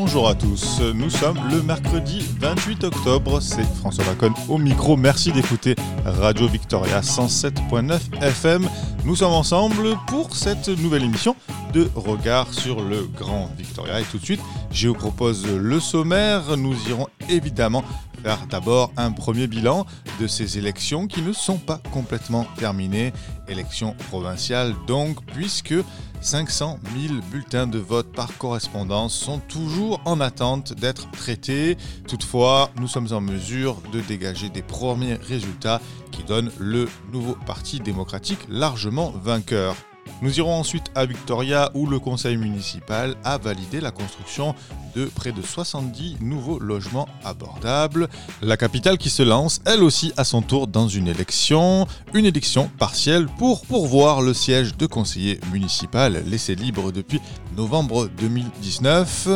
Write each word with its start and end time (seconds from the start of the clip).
Bonjour 0.00 0.28
à 0.28 0.36
tous, 0.36 0.80
nous 0.94 1.10
sommes 1.10 1.40
le 1.50 1.60
mercredi 1.60 2.24
28 2.38 2.84
octobre, 2.84 3.40
c'est 3.40 3.64
François 3.64 4.04
Bacon 4.04 4.32
au 4.48 4.56
micro, 4.56 4.96
merci 4.96 5.32
d'écouter 5.32 5.74
Radio 6.04 6.46
Victoria 6.46 7.00
107.9 7.00 8.22
FM. 8.22 8.68
Nous 9.04 9.16
sommes 9.16 9.32
ensemble 9.32 9.96
pour 10.06 10.36
cette 10.36 10.68
nouvelle 10.68 11.02
émission 11.02 11.34
de 11.72 11.88
Regard 11.96 12.54
sur 12.54 12.80
le 12.80 13.08
Grand 13.18 13.50
Victoria. 13.58 14.00
Et 14.00 14.04
tout 14.04 14.18
de 14.18 14.24
suite 14.24 14.40
je 14.70 14.86
vous 14.86 14.94
propose 14.94 15.44
le 15.48 15.80
sommaire, 15.80 16.56
nous 16.56 16.76
irons 16.88 17.08
évidemment 17.28 17.82
faire 18.22 18.46
d'abord 18.48 18.92
un 18.96 19.10
premier 19.10 19.48
bilan 19.48 19.84
de 20.20 20.28
ces 20.28 20.58
élections 20.58 21.08
qui 21.08 21.22
ne 21.22 21.32
sont 21.32 21.58
pas 21.58 21.80
complètement 21.92 22.46
terminées, 22.56 23.12
élections 23.48 23.96
provinciales 24.10 24.74
donc 24.86 25.24
puisque 25.26 25.74
500 26.20 26.78
000 27.08 27.20
bulletins 27.30 27.66
de 27.66 27.78
vote 27.78 28.12
par 28.12 28.36
correspondance 28.38 29.14
sont 29.14 29.38
toujours 29.38 30.00
en 30.04 30.20
attente 30.20 30.72
d'être 30.72 31.10
traités. 31.12 31.76
Toutefois, 32.06 32.70
nous 32.80 32.88
sommes 32.88 33.12
en 33.12 33.20
mesure 33.20 33.76
de 33.92 34.00
dégager 34.00 34.48
des 34.48 34.62
premiers 34.62 35.14
résultats 35.14 35.80
qui 36.10 36.22
donnent 36.24 36.50
le 36.58 36.88
nouveau 37.12 37.36
Parti 37.46 37.80
démocratique 37.80 38.40
largement 38.48 39.12
vainqueur. 39.22 39.76
Nous 40.22 40.38
irons 40.38 40.54
ensuite 40.54 40.90
à 40.94 41.06
Victoria 41.06 41.70
où 41.74 41.86
le 41.86 41.98
conseil 41.98 42.36
municipal 42.36 43.14
a 43.24 43.38
validé 43.38 43.80
la 43.80 43.90
construction 43.90 44.54
de 44.96 45.04
près 45.06 45.32
de 45.32 45.42
70 45.42 46.16
nouveaux 46.20 46.58
logements 46.58 47.08
abordables. 47.24 48.08
La 48.42 48.56
capitale 48.56 48.98
qui 48.98 49.10
se 49.10 49.22
lance 49.22 49.60
elle 49.64 49.82
aussi 49.82 50.12
à 50.16 50.24
son 50.24 50.42
tour 50.42 50.66
dans 50.66 50.88
une 50.88 51.08
élection, 51.08 51.86
une 52.14 52.26
élection 52.26 52.70
partielle 52.78 53.26
pour 53.38 53.64
pourvoir 53.66 54.22
le 54.22 54.34
siège 54.34 54.76
de 54.76 54.86
conseiller 54.86 55.40
municipal 55.52 56.22
laissé 56.26 56.54
libre 56.54 56.92
depuis 56.92 57.20
novembre 57.56 58.08
2019. 58.18 59.28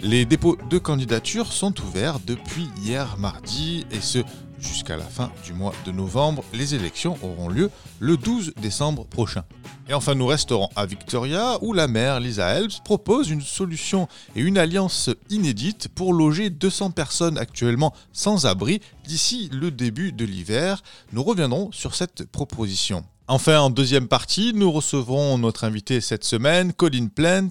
Les 0.00 0.24
dépôts 0.24 0.58
de 0.68 0.78
candidature 0.78 1.52
sont 1.52 1.80
ouverts 1.80 2.18
depuis 2.26 2.68
hier 2.82 3.16
mardi 3.18 3.86
et 3.92 4.00
ce 4.00 4.18
jusqu'à 4.62 4.96
la 4.96 5.04
fin 5.04 5.30
du 5.44 5.52
mois 5.52 5.74
de 5.84 5.92
novembre. 5.92 6.44
Les 6.54 6.74
élections 6.74 7.18
auront 7.22 7.48
lieu 7.48 7.70
le 8.00 8.16
12 8.16 8.54
décembre 8.60 9.04
prochain. 9.04 9.44
Et 9.88 9.94
enfin, 9.94 10.14
nous 10.14 10.26
resterons 10.26 10.68
à 10.76 10.86
Victoria, 10.86 11.58
où 11.60 11.72
la 11.72 11.88
maire 11.88 12.20
Lisa 12.20 12.48
Helps 12.48 12.80
propose 12.84 13.30
une 13.30 13.42
solution 13.42 14.08
et 14.36 14.40
une 14.40 14.56
alliance 14.56 15.10
inédite 15.28 15.88
pour 15.88 16.14
loger 16.14 16.48
200 16.50 16.92
personnes 16.92 17.36
actuellement 17.36 17.92
sans 18.12 18.46
abri 18.46 18.80
d'ici 19.06 19.50
le 19.52 19.70
début 19.70 20.12
de 20.12 20.24
l'hiver. 20.24 20.82
Nous 21.12 21.22
reviendrons 21.22 21.70
sur 21.72 21.94
cette 21.94 22.24
proposition. 22.30 23.04
Enfin, 23.28 23.60
en 23.60 23.70
deuxième 23.70 24.08
partie, 24.08 24.52
nous 24.52 24.70
recevrons 24.70 25.38
notre 25.38 25.64
invité 25.64 26.00
cette 26.00 26.24
semaine, 26.24 26.72
Colin 26.72 27.06
Plant, 27.06 27.48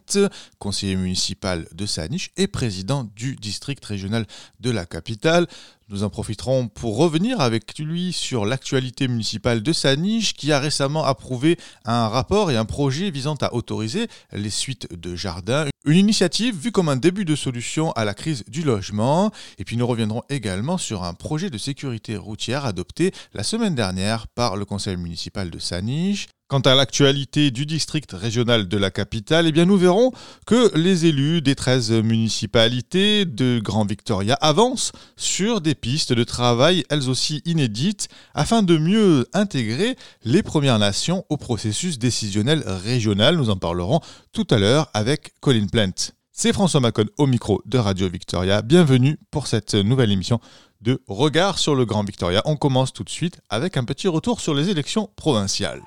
conseiller 0.60 0.96
municipal 0.96 1.66
de 1.74 1.86
Saniche 1.86 2.32
et 2.36 2.48
président 2.48 3.10
du 3.16 3.36
district 3.36 3.84
régional 3.86 4.26
de 4.60 4.70
la 4.70 4.86
capitale. 4.86 5.48
Nous 5.92 6.04
en 6.04 6.10
profiterons 6.10 6.70
pour 6.70 6.96
revenir 6.96 7.42
avec 7.42 7.78
lui 7.78 8.14
sur 8.14 8.46
l'actualité 8.46 9.10
municipale 9.10 9.62
de 9.62 9.74
Saniche 9.74 10.34
qui 10.34 10.54
a 10.54 10.60
récemment 10.60 11.04
approuvé 11.04 11.58
un 11.84 12.08
rapport 12.08 12.50
et 12.50 12.56
un 12.56 12.64
projet 12.64 13.12
visant 13.12 13.36
à 13.42 13.54
autoriser 13.54 14.08
les 14.32 14.50
suites 14.50 14.88
de 14.98 15.18
jardins. 15.18 15.66
Une 15.84 15.98
initiative 15.98 16.56
vue 16.56 16.72
comme 16.72 16.88
un 16.88 16.96
début 16.96 17.26
de 17.26 17.36
solution 17.36 17.92
à 17.92 18.06
la 18.06 18.14
crise 18.14 18.46
du 18.48 18.64
logement. 18.64 19.32
Et 19.58 19.66
puis 19.66 19.76
nous 19.76 19.86
reviendrons 19.86 20.22
également 20.30 20.78
sur 20.78 21.04
un 21.04 21.14
projet 21.14 21.50
de 21.50 21.58
sécurité 21.58 22.16
routière 22.16 22.64
adopté 22.64 23.12
la 23.34 23.44
semaine 23.44 23.76
dernière 23.76 24.28
par 24.30 24.56
le 24.56 24.64
conseil 24.64 24.96
municipal 24.96 25.50
de 25.50 25.60
Saniche. 25.60 26.28
Quant 26.52 26.60
à 26.60 26.76
l'actualité 26.76 27.50
du 27.50 27.66
district 27.66 28.12
régional 28.12 28.68
de 28.68 28.78
la 28.78 28.92
capitale, 28.92 29.48
eh 29.48 29.54
bien 29.54 29.64
nous 29.64 29.78
verrons 29.78 30.12
que 30.46 30.78
les 30.78 31.06
élus 31.06 31.42
des 31.42 31.56
13 31.56 32.04
municipalités 32.04 33.24
de 33.24 33.62
Grand 33.64 33.86
Victoria 33.86 34.34
avancent 34.42 34.92
sur 35.16 35.62
des 35.62 35.76
pistes 35.76 36.12
de 36.12 36.26
travail 36.26 36.84
elles 36.90 37.10
aussi 37.10 37.42
inédites 37.46 38.10
afin 38.34 38.64
de 38.64 38.78
mieux 38.78 39.30
intégrer 39.32 39.96
les 40.26 40.44
Premières 40.44 40.78
Nations 40.78 41.24
au 41.30 41.38
processus 41.38 42.00
décisionnel 42.00 42.66
régional. 42.66 43.38
Nous 43.38 43.50
en 43.50 43.56
parlerons 43.56 44.02
tout 44.34 44.48
à 44.50 44.58
l'heure 44.58 44.90
avec 44.94 45.32
Colin 45.40 45.68
Plant. 45.68 46.12
C'est 46.34 46.52
François 46.52 46.82
Macon 46.82 47.06
au 47.18 47.28
micro 47.28 47.62
de 47.64 47.78
Radio 47.78 48.10
Victoria. 48.10 48.62
Bienvenue 48.62 49.18
pour 49.32 49.48
cette 49.48 49.74
nouvelle 49.74 50.12
émission 50.12 50.42
de 50.82 51.02
Regard 51.08 51.60
sur 51.60 51.76
le 51.76 51.86
Grand 51.86 52.04
Victoria. 52.04 52.42
On 52.44 52.58
commence 52.58 52.92
tout 52.92 53.06
de 53.06 53.10
suite 53.10 53.40
avec 53.50 53.78
un 53.78 53.86
petit 53.86 54.10
retour 54.10 54.42
sur 54.42 54.54
les 54.54 54.68
élections 54.68 55.10
provinciales. 55.16 55.82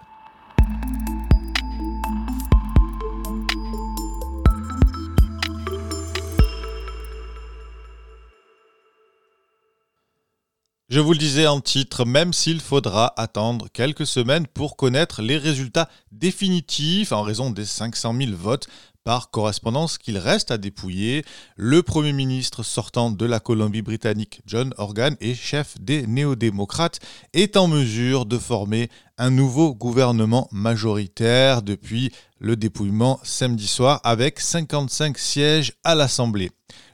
Je 10.95 11.01
vous 11.01 11.13
le 11.13 11.19
disais 11.19 11.49
en 11.49 11.61
titre, 11.61 12.05
même 12.05 12.33
s'il 12.33 12.61
faudra 12.61 13.15
attendre 13.17 13.67
quelques 13.73 14.07
semaines 14.07 14.47
pour 14.47 14.77
connaître 14.77 15.23
les 15.23 15.39
résultats 15.39 15.89
définitifs 16.13 17.11
en 17.11 17.23
raison 17.23 17.51
des 17.51 17.65
500 17.65 18.15
000 18.17 18.37
votes 18.37 18.69
par 19.05 19.31
correspondance 19.31 19.99
qu'il 19.99 20.19
reste 20.19 20.51
à 20.51 20.59
dépouiller, 20.59 21.25
le 21.57 21.83
Premier 21.83 22.13
ministre 22.13 22.63
sortant 22.63 23.11
de 23.11 23.27
la 23.27 23.39
Colombie-Britannique, 23.39 24.41
John 24.47 24.75
Organ, 24.79 25.15
et 25.21 25.35
chef 25.35 25.79
des 25.81 26.07
néo-démocrates, 26.07 27.01
est 27.35 27.57
en 27.57 27.69
mesure 27.69 28.25
de 28.25 28.39
former 28.39 28.89
un 29.19 29.31
nouveau 29.31 29.75
gouvernement 29.75 30.49
majoritaire 30.51 31.63
depuis 31.63 32.11
le 32.39 32.57
dépouillement 32.57 33.21
samedi 33.23 33.69
soir 33.69 34.01
avec 34.05 34.41
55 34.41 35.19
sièges 35.19 35.75
à 35.85 35.95
l'Assemblée. 35.95 36.51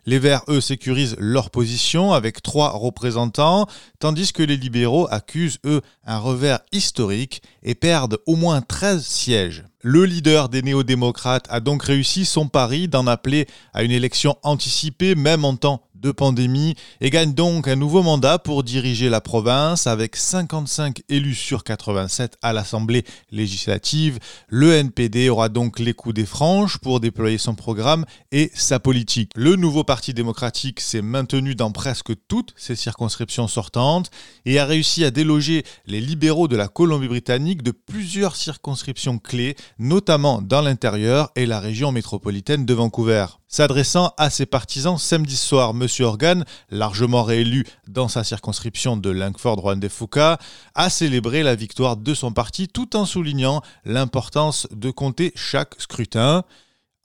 Les 0.07 0.19
Verts, 0.19 0.43
eux, 0.49 0.61
sécurisent 0.61 1.17
leur 1.19 1.51
position 1.51 2.13
avec 2.13 2.43
trois 2.43 2.71
représentants, 2.71 3.67
tandis 3.99 4.33
que 4.33 4.43
les 4.43 4.57
libéraux 4.57 5.07
accusent, 5.11 5.59
eux, 5.65 5.83
un 6.07 6.19
revers 6.19 6.61
historique 6.73 7.43
et 7.63 7.75
perdent 7.75 8.19
au 8.27 8.37
moins 8.37 8.63
13 8.63 9.05
sièges. 9.05 9.65
Le 9.83 10.05
leader 10.05 10.49
des 10.49 10.63
néo-démocrates 10.63 11.47
a 11.49 11.61
donc 11.61 11.83
réussi 11.85 12.25
son 12.25 12.49
pari 12.49 12.87
d'en 12.89 13.07
appeler 13.07 13.47
à 13.73 13.83
une 13.83 13.91
élection 13.91 14.37
anticipée, 14.43 15.15
même 15.15 15.45
en 15.45 15.57
temps 15.57 15.83
de 16.01 16.11
pandémie 16.13 16.75
et 17.01 17.11
gagne 17.11 17.35
donc 17.35 17.69
un 17.69 17.77
nouveau 17.77 18.03
mandat 18.03 18.39
pour 18.39 18.63
diriger 18.63 19.09
la 19.09 19.21
province 19.21 19.87
avec 19.87 20.17
55 20.17 21.03
élus 21.09 21.35
sur 21.35 21.65
87 21.65 22.39
à 22.43 22.53
l'Assemblée 22.53 23.05
législative. 23.31 24.19
Le 24.49 24.73
NPD 24.75 25.29
aura 25.29 25.49
donc 25.49 25.79
les 25.79 25.93
coups 25.93 26.15
des 26.15 26.27
franges 26.27 26.79
pour 26.79 27.01
déployer 27.01 27.39
son 27.39 27.55
programme 27.55 28.05
et 28.33 28.51
sa 28.55 28.81
politique. 28.81 29.33
Le 29.37 29.57
nouveau 29.57 29.85
Parti 29.85 30.15
démocratique 30.15 30.81
s'est 30.81 31.03
maintenu 31.03 31.55
dans 31.55 31.73
presque 31.73 32.13
toutes 32.29 32.55
ses 32.57 32.77
circonscriptions 32.77 33.49
sortantes 33.49 34.11
et 34.47 34.59
a 34.59 34.65
réussi 34.65 35.05
à 35.05 35.11
déloger 35.11 35.65
les 35.87 36.01
libéraux 36.01 36.49
de 36.49 36.57
la 36.57 36.69
Colombie-Britannique 36.69 37.63
de 37.63 37.73
plusieurs 37.73 38.37
circonscriptions 38.37 39.19
clés, 39.19 39.57
notamment 39.79 40.41
dans 40.41 40.63
l'intérieur 40.63 41.31
et 41.37 41.47
la 41.47 41.61
région 41.61 41.93
métropolitaine 41.93 42.65
de 42.65 42.75
Vancouver. 42.75 43.27
S'adressant 43.53 44.15
à 44.17 44.31
ses 44.31 44.47
partisans 44.47 44.97
samedi 44.97 45.35
soir, 45.37 45.71
M. 45.71 45.89
Organ, 46.05 46.45
largement 46.71 47.25
réélu 47.25 47.67
dans 47.89 48.07
sa 48.07 48.23
circonscription 48.23 48.97
de 48.97 49.11
Langford-Rwanda-Foucault, 49.11 50.37
a 50.77 50.89
célébré 50.89 51.43
la 51.43 51.57
victoire 51.57 51.97
de 51.97 52.15
son 52.15 52.33
parti 52.33 52.69
tout 52.69 52.95
en 52.95 53.05
soulignant 53.05 53.61
l'importance 53.85 54.69
de 54.71 54.93
compter 54.93 55.33
chaque 55.35 55.75
scrutin. 55.79 56.45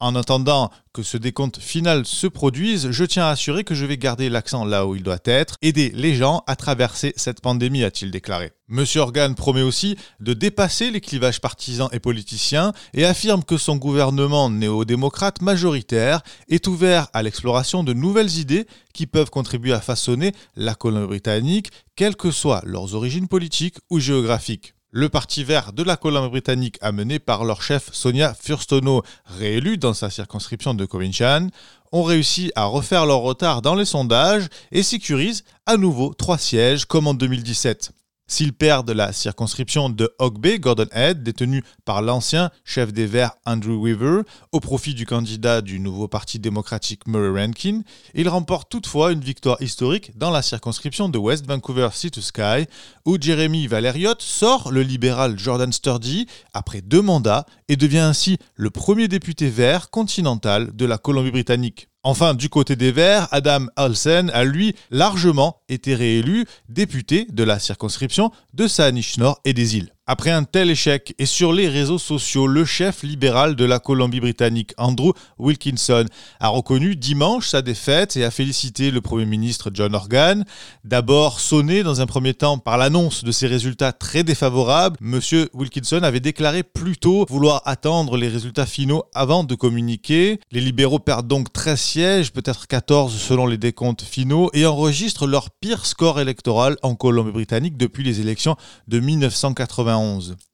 En 0.01 0.13
attendant 0.15 0.71
que 0.93 1.03
ce 1.03 1.15
décompte 1.15 1.57
final 1.59 2.05
se 2.05 2.27
produise, 2.27 2.91
je 2.91 3.05
tiens 3.05 3.27
à 3.27 3.29
assurer 3.29 3.63
que 3.63 3.75
je 3.75 3.85
vais 3.85 3.97
garder 3.97 4.29
l'accent 4.29 4.65
là 4.65 4.85
où 4.85 4.93
il 4.93 5.03
doit 5.03 5.19
être, 5.23 5.55
aider 5.61 5.89
les 5.95 6.15
gens 6.15 6.43
à 6.47 6.57
traverser 6.57 7.13
cette 7.15 7.39
pandémie, 7.39 7.85
a-t-il 7.85 8.11
déclaré. 8.11 8.51
Monsieur 8.67 8.99
Organ 8.99 9.33
promet 9.35 9.61
aussi 9.61 9.95
de 10.19 10.33
dépasser 10.33 10.91
les 10.91 10.99
clivages 10.99 11.39
partisans 11.39 11.87
et 11.93 12.01
politiciens 12.01 12.73
et 12.93 13.05
affirme 13.05 13.45
que 13.45 13.57
son 13.57 13.77
gouvernement 13.77 14.49
néo-démocrate 14.49 15.41
majoritaire 15.41 16.21
est 16.49 16.67
ouvert 16.67 17.07
à 17.13 17.23
l'exploration 17.23 17.85
de 17.85 17.93
nouvelles 17.93 18.37
idées 18.37 18.67
qui 18.93 19.07
peuvent 19.07 19.29
contribuer 19.29 19.71
à 19.71 19.81
façonner 19.81 20.33
la 20.57 20.75
Colombie-Britannique, 20.75 21.71
quelles 21.95 22.17
que 22.17 22.31
soient 22.31 22.63
leurs 22.65 22.95
origines 22.95 23.29
politiques 23.29 23.77
ou 23.89 23.99
géographiques. 23.99 24.74
Le 24.97 25.09
Parti 25.09 25.43
vert 25.43 25.73
de 25.73 25.83
la 25.83 25.97
Colombie-Britannique, 25.97 26.77
amené 26.79 27.19
par 27.19 27.43
leur 27.43 27.61
chef 27.61 27.89
Sonia 27.91 28.33
Furstono, 28.33 29.03
réélu 29.25 29.77
dans 29.77 29.93
sa 29.93 30.09
circonscription 30.09 30.73
de 30.73 30.85
Covinchan, 30.85 31.49
ont 31.91 32.03
réussi 32.03 32.53
à 32.55 32.63
refaire 32.63 33.05
leur 33.05 33.19
retard 33.19 33.61
dans 33.61 33.75
les 33.75 33.83
sondages 33.83 34.47
et 34.71 34.83
sécurisent 34.83 35.43
à 35.65 35.75
nouveau 35.75 36.13
trois 36.13 36.37
sièges 36.37 36.85
comme 36.85 37.07
en 37.07 37.13
2017. 37.13 37.91
S'ils 38.27 38.53
perdent 38.53 38.89
la 38.89 39.13
circonscription 39.13 39.87
de 39.89 40.11
Hog 40.17 40.39
Bay, 40.39 40.57
Gordon 40.57 40.87
Head, 40.91 41.21
détenue 41.21 41.63
par 41.85 42.01
l'ancien 42.01 42.49
chef 42.63 42.91
des 42.91 43.05
Verts 43.05 43.35
Andrew 43.45 43.79
Weaver, 43.79 44.23
au 44.51 44.59
profit 44.59 44.95
du 44.95 45.05
candidat 45.05 45.61
du 45.61 45.79
nouveau 45.79 46.07
Parti 46.07 46.39
démocratique 46.39 47.07
Murray 47.07 47.45
Rankin, 47.45 47.81
ils 48.15 48.27
remportent 48.27 48.71
toutefois 48.71 49.11
une 49.11 49.19
victoire 49.19 49.61
historique 49.61 50.17
dans 50.17 50.31
la 50.31 50.41
circonscription 50.41 51.07
de 51.07 51.19
West 51.19 51.45
Vancouver 51.45 51.89
Sea 51.93 52.09
to 52.09 52.21
Sky, 52.21 52.65
où 53.05 53.17
Jeremy 53.21 53.67
Valeriot 53.67 54.15
sort 54.17 54.71
le 54.71 54.81
libéral 54.81 55.37
Jordan 55.37 55.71
Sturdy 55.71 56.25
après 56.51 56.81
deux 56.81 57.03
mandats 57.03 57.45
et 57.67 57.75
devient 57.75 57.99
ainsi 57.99 58.39
le 58.55 58.71
premier 58.71 59.07
député 59.07 59.49
vert 59.49 59.91
continental 59.91 60.75
de 60.75 60.85
la 60.85 60.97
Colombie-Britannique. 60.97 61.89
Enfin, 62.07 62.35
du 62.35 62.49
côté 62.49 62.75
des 62.75 62.91
Verts, 62.91 63.27
Adam 63.31 63.65
Olsen 63.77 64.29
a 64.29 64.43
lui 64.43 64.75
largement 64.91 65.63
été 65.69 65.95
réélu 65.95 66.45
député 66.69 67.25
de 67.31 67.43
la 67.43 67.57
circonscription 67.57 68.29
de 68.53 68.67
Saanich 68.67 69.17
Nord 69.17 69.41
et 69.43 69.53
des 69.53 69.77
îles. 69.77 69.91
Après 70.07 70.29
un 70.29 70.43
tel 70.43 70.69
échec, 70.69 71.15
et 71.17 71.25
sur 71.25 71.51
les 71.51 71.67
réseaux 71.67 71.97
sociaux, 71.97 72.45
le 72.45 72.63
chef 72.63 73.01
libéral 73.01 73.55
de 73.55 73.65
la 73.65 73.79
Colombie-Britannique, 73.79 74.75
Andrew 74.77 75.13
Wilkinson, 75.39 76.05
a 76.39 76.49
reconnu 76.49 76.95
dimanche 76.95 77.47
sa 77.47 77.63
défaite 77.63 78.15
et 78.15 78.23
a 78.23 78.29
félicité 78.29 78.91
le 78.91 79.01
Premier 79.01 79.25
ministre 79.25 79.71
John 79.73 79.95
Organ. 79.95 80.45
D'abord 80.83 81.39
sonné 81.39 81.81
dans 81.81 82.01
un 82.01 82.05
premier 82.05 82.35
temps 82.35 82.59
par 82.59 82.77
l'annonce 82.77 83.23
de 83.23 83.31
ses 83.31 83.47
résultats 83.47 83.93
très 83.93 84.23
défavorables, 84.23 84.95
M. 85.01 85.19
Wilkinson 85.55 86.03
avait 86.03 86.19
déclaré 86.19 86.61
plus 86.61 86.97
tôt 86.97 87.25
vouloir 87.27 87.63
attendre 87.65 88.15
les 88.15 88.27
résultats 88.27 88.67
finaux 88.67 89.05
avant 89.15 89.43
de 89.43 89.55
communiquer. 89.55 90.39
Les 90.51 90.61
libéraux 90.61 90.99
perdent 90.99 91.27
donc 91.27 91.51
13 91.51 91.79
sièges, 91.79 92.31
peut-être 92.31 92.67
14 92.67 93.11
selon 93.11 93.47
les 93.47 93.57
décomptes 93.57 94.03
finaux, 94.03 94.51
et 94.53 94.67
enregistrent 94.67 95.25
leur 95.25 95.49
pire 95.49 95.87
score 95.87 96.19
électoral 96.19 96.77
en 96.83 96.93
Colombie-Britannique 96.93 97.75
depuis 97.75 98.03
les 98.03 98.21
élections 98.21 98.55
de 98.87 98.99
1980. 98.99 99.94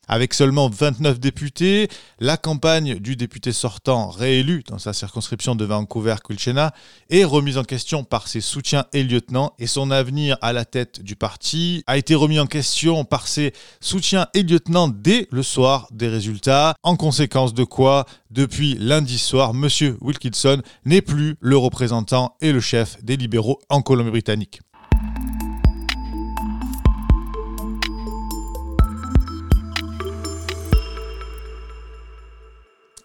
Avec 0.08 0.34
seulement 0.34 0.70
29 0.70 1.20
députés, 1.20 1.88
la 2.20 2.36
campagne 2.36 3.00
du 3.00 3.16
député 3.16 3.54
sortant 3.54 4.10
réélu 4.10 4.62
dans 4.68 4.78
sa 4.78 4.92
circonscription 4.92 5.56
de 5.56 5.64
Vancouver-Culchena 5.64 6.74
est 7.10 7.24
remise 7.24 7.58
en 7.58 7.64
question 7.64 8.04
par 8.04 8.28
ses 8.28 8.42
soutiens 8.42 8.86
et 8.92 9.04
lieutenants 9.04 9.54
et 9.58 9.68
son 9.68 9.90
avenir 9.90 10.38
à 10.42 10.52
la 10.52 10.66
tête 10.66 11.02
du 11.02 11.16
parti 11.16 11.84
a 11.88 11.98
été 11.98 12.14
remis 12.14 12.40
en 12.40 12.46
question 12.46 13.06
par 13.06 13.28
ses 13.28 13.54
soutiens 13.80 14.28
et 14.34 14.44
lieutenants 14.44 14.90
dès 14.90 15.28
le 15.32 15.44
soir 15.44 15.88
des 15.92 16.10
résultats, 16.10 16.76
en 16.84 16.98
conséquence 16.98 17.54
de 17.54 17.64
quoi, 17.64 18.06
depuis 18.32 18.76
lundi 18.78 19.18
soir, 19.18 19.52
M. 19.52 19.96
Wilkinson 20.02 20.62
n'est 20.84 21.02
plus 21.02 21.36
le 21.40 21.56
représentant 21.56 22.36
et 22.42 22.52
le 22.52 22.60
chef 22.60 23.02
des 23.02 23.16
libéraux 23.16 23.60
en 23.70 23.82
Colombie-Britannique. 23.82 24.60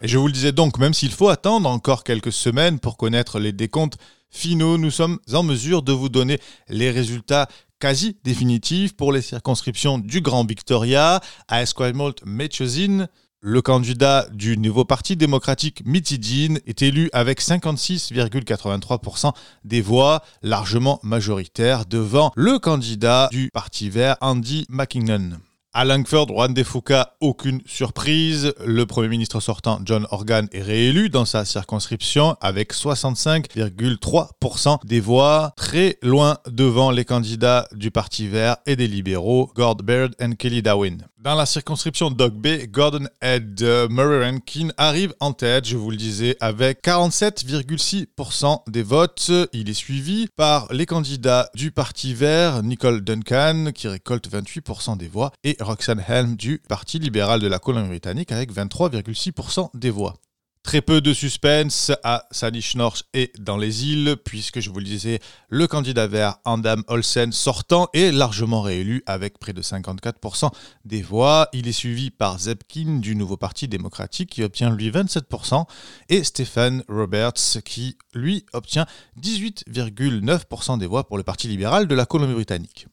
Et 0.07 0.09
je 0.09 0.17
vous 0.17 0.27
le 0.27 0.31
disais 0.31 0.53
donc, 0.53 0.79
même 0.79 0.93
s'il 0.93 1.11
faut 1.11 1.27
attendre 1.27 1.67
encore 1.69 2.05
quelques 2.05 2.31
semaines 2.31 2.79
pour 2.79 2.95
connaître 2.95 3.39
les 3.39 3.51
décomptes 3.51 3.97
finaux, 4.29 4.77
nous 4.77 4.89
sommes 4.89 5.19
en 5.33 5.43
mesure 5.43 5.81
de 5.81 5.91
vous 5.91 6.07
donner 6.07 6.39
les 6.69 6.91
résultats 6.91 7.49
quasi 7.77 8.15
définitifs 8.23 8.95
pour 8.95 9.11
les 9.11 9.21
circonscriptions 9.21 9.97
du 9.97 10.21
Grand 10.21 10.45
Victoria 10.47 11.19
à 11.49 11.61
Esquimalt 11.61 12.25
Mechosin. 12.25 13.07
Le 13.41 13.61
candidat 13.61 14.27
du 14.31 14.57
nouveau 14.57 14.85
parti 14.85 15.17
démocratique 15.17 15.83
Mitidine 15.85 16.61
est 16.65 16.83
élu 16.83 17.09
avec 17.11 17.41
56,83% 17.41 19.33
des 19.65 19.81
voix, 19.81 20.23
largement 20.41 21.01
majoritaires, 21.03 21.85
devant 21.85 22.31
le 22.37 22.59
candidat 22.59 23.27
du 23.29 23.49
Parti 23.53 23.89
vert 23.89 24.15
Andy 24.21 24.67
McKinnon. 24.69 25.31
À 25.79 25.85
Langford, 25.85 26.29
Juan 26.29 26.55
de 26.55 26.63
Fuca, 26.63 27.13
aucune 27.21 27.61
surprise. 27.67 28.51
Le 28.65 28.87
Premier 28.87 29.09
ministre 29.09 29.39
sortant, 29.39 29.79
John 29.85 30.07
Organ, 30.09 30.47
est 30.51 30.63
réélu 30.63 31.09
dans 31.09 31.25
sa 31.25 31.45
circonscription 31.45 32.35
avec 32.41 32.73
65,3% 32.73 34.87
des 34.87 34.99
voix, 34.99 35.53
très 35.55 35.99
loin 36.01 36.39
devant 36.49 36.89
les 36.89 37.05
candidats 37.05 37.67
du 37.73 37.91
Parti 37.91 38.27
vert 38.27 38.57
et 38.65 38.75
des 38.75 38.87
libéraux, 38.87 39.51
Gord 39.55 39.75
Baird 39.75 40.15
et 40.19 40.35
Kelly 40.35 40.63
Darwin. 40.63 40.97
Dans 41.19 41.35
la 41.35 41.45
circonscription 41.45 42.09
Dog 42.09 42.33
Bay, 42.33 42.67
Gordon 42.67 43.05
Head 43.21 43.61
Murray 43.89 44.29
Rankin 44.29 44.69
arrive 44.77 45.13
en 45.19 45.33
tête, 45.33 45.67
je 45.67 45.75
vous 45.75 45.91
le 45.91 45.97
disais, 45.97 46.37
avec 46.39 46.81
47,6% 46.83 48.61
des 48.69 48.83
votes. 48.83 49.31
Il 49.51 49.69
est 49.69 49.73
suivi 49.73 50.29
par 50.37 50.71
les 50.71 50.85
candidats 50.85 51.49
du 51.53 51.71
Parti 51.71 52.13
vert, 52.13 52.63
Nicole 52.63 53.01
Duncan, 53.01 53.71
qui 53.75 53.89
récolte 53.89 54.31
28% 54.31 54.95
des 54.95 55.09
voix, 55.09 55.33
et 55.43 55.57
Roxanne 55.67 56.03
Helm 56.07 56.35
du 56.35 56.59
Parti 56.67 56.97
libéral 56.97 57.39
de 57.41 57.47
la 57.47 57.59
Colombie-Britannique 57.59 58.31
avec 58.31 58.53
23,6% 58.53 59.69
des 59.73 59.89
voix. 59.89 60.15
Très 60.63 60.81
peu 60.81 60.99
de 60.99 61.13
suspense 61.13 61.91
à 62.03 62.27
North 62.75 63.03
et 63.13 63.31
dans 63.39 63.55
les 63.55 63.85
îles, 63.85 64.17
puisque 64.25 64.59
je 64.59 64.69
vous 64.69 64.79
le 64.79 64.85
disais, 64.85 65.19
le 65.47 65.65
candidat 65.67 66.07
vert 66.07 66.37
Andam 66.43 66.83
Olsen 66.87 67.31
sortant 67.31 67.87
est 67.93 68.11
largement 68.11 68.61
réélu 68.61 69.01
avec 69.05 69.39
près 69.39 69.53
de 69.53 69.61
54% 69.61 70.51
des 70.83 71.01
voix. 71.01 71.47
Il 71.53 71.67
est 71.67 71.73
suivi 71.73 72.09
par 72.11 72.39
Zepkin 72.39 72.99
du 72.99 73.15
nouveau 73.15 73.37
Parti 73.37 73.69
démocratique 73.69 74.31
qui 74.31 74.43
obtient 74.43 74.69
lui 74.69 74.89
27% 74.89 75.65
et 76.09 76.23
Stephen 76.23 76.83
Roberts 76.89 77.61
qui 77.63 77.97
lui 78.13 78.45
obtient 78.51 78.85
18,9% 79.21 80.79
des 80.79 80.87
voix 80.87 81.07
pour 81.07 81.17
le 81.17 81.23
Parti 81.23 81.47
libéral 81.47 81.87
de 81.87 81.95
la 81.95 82.05
Colombie-Britannique 82.05 82.87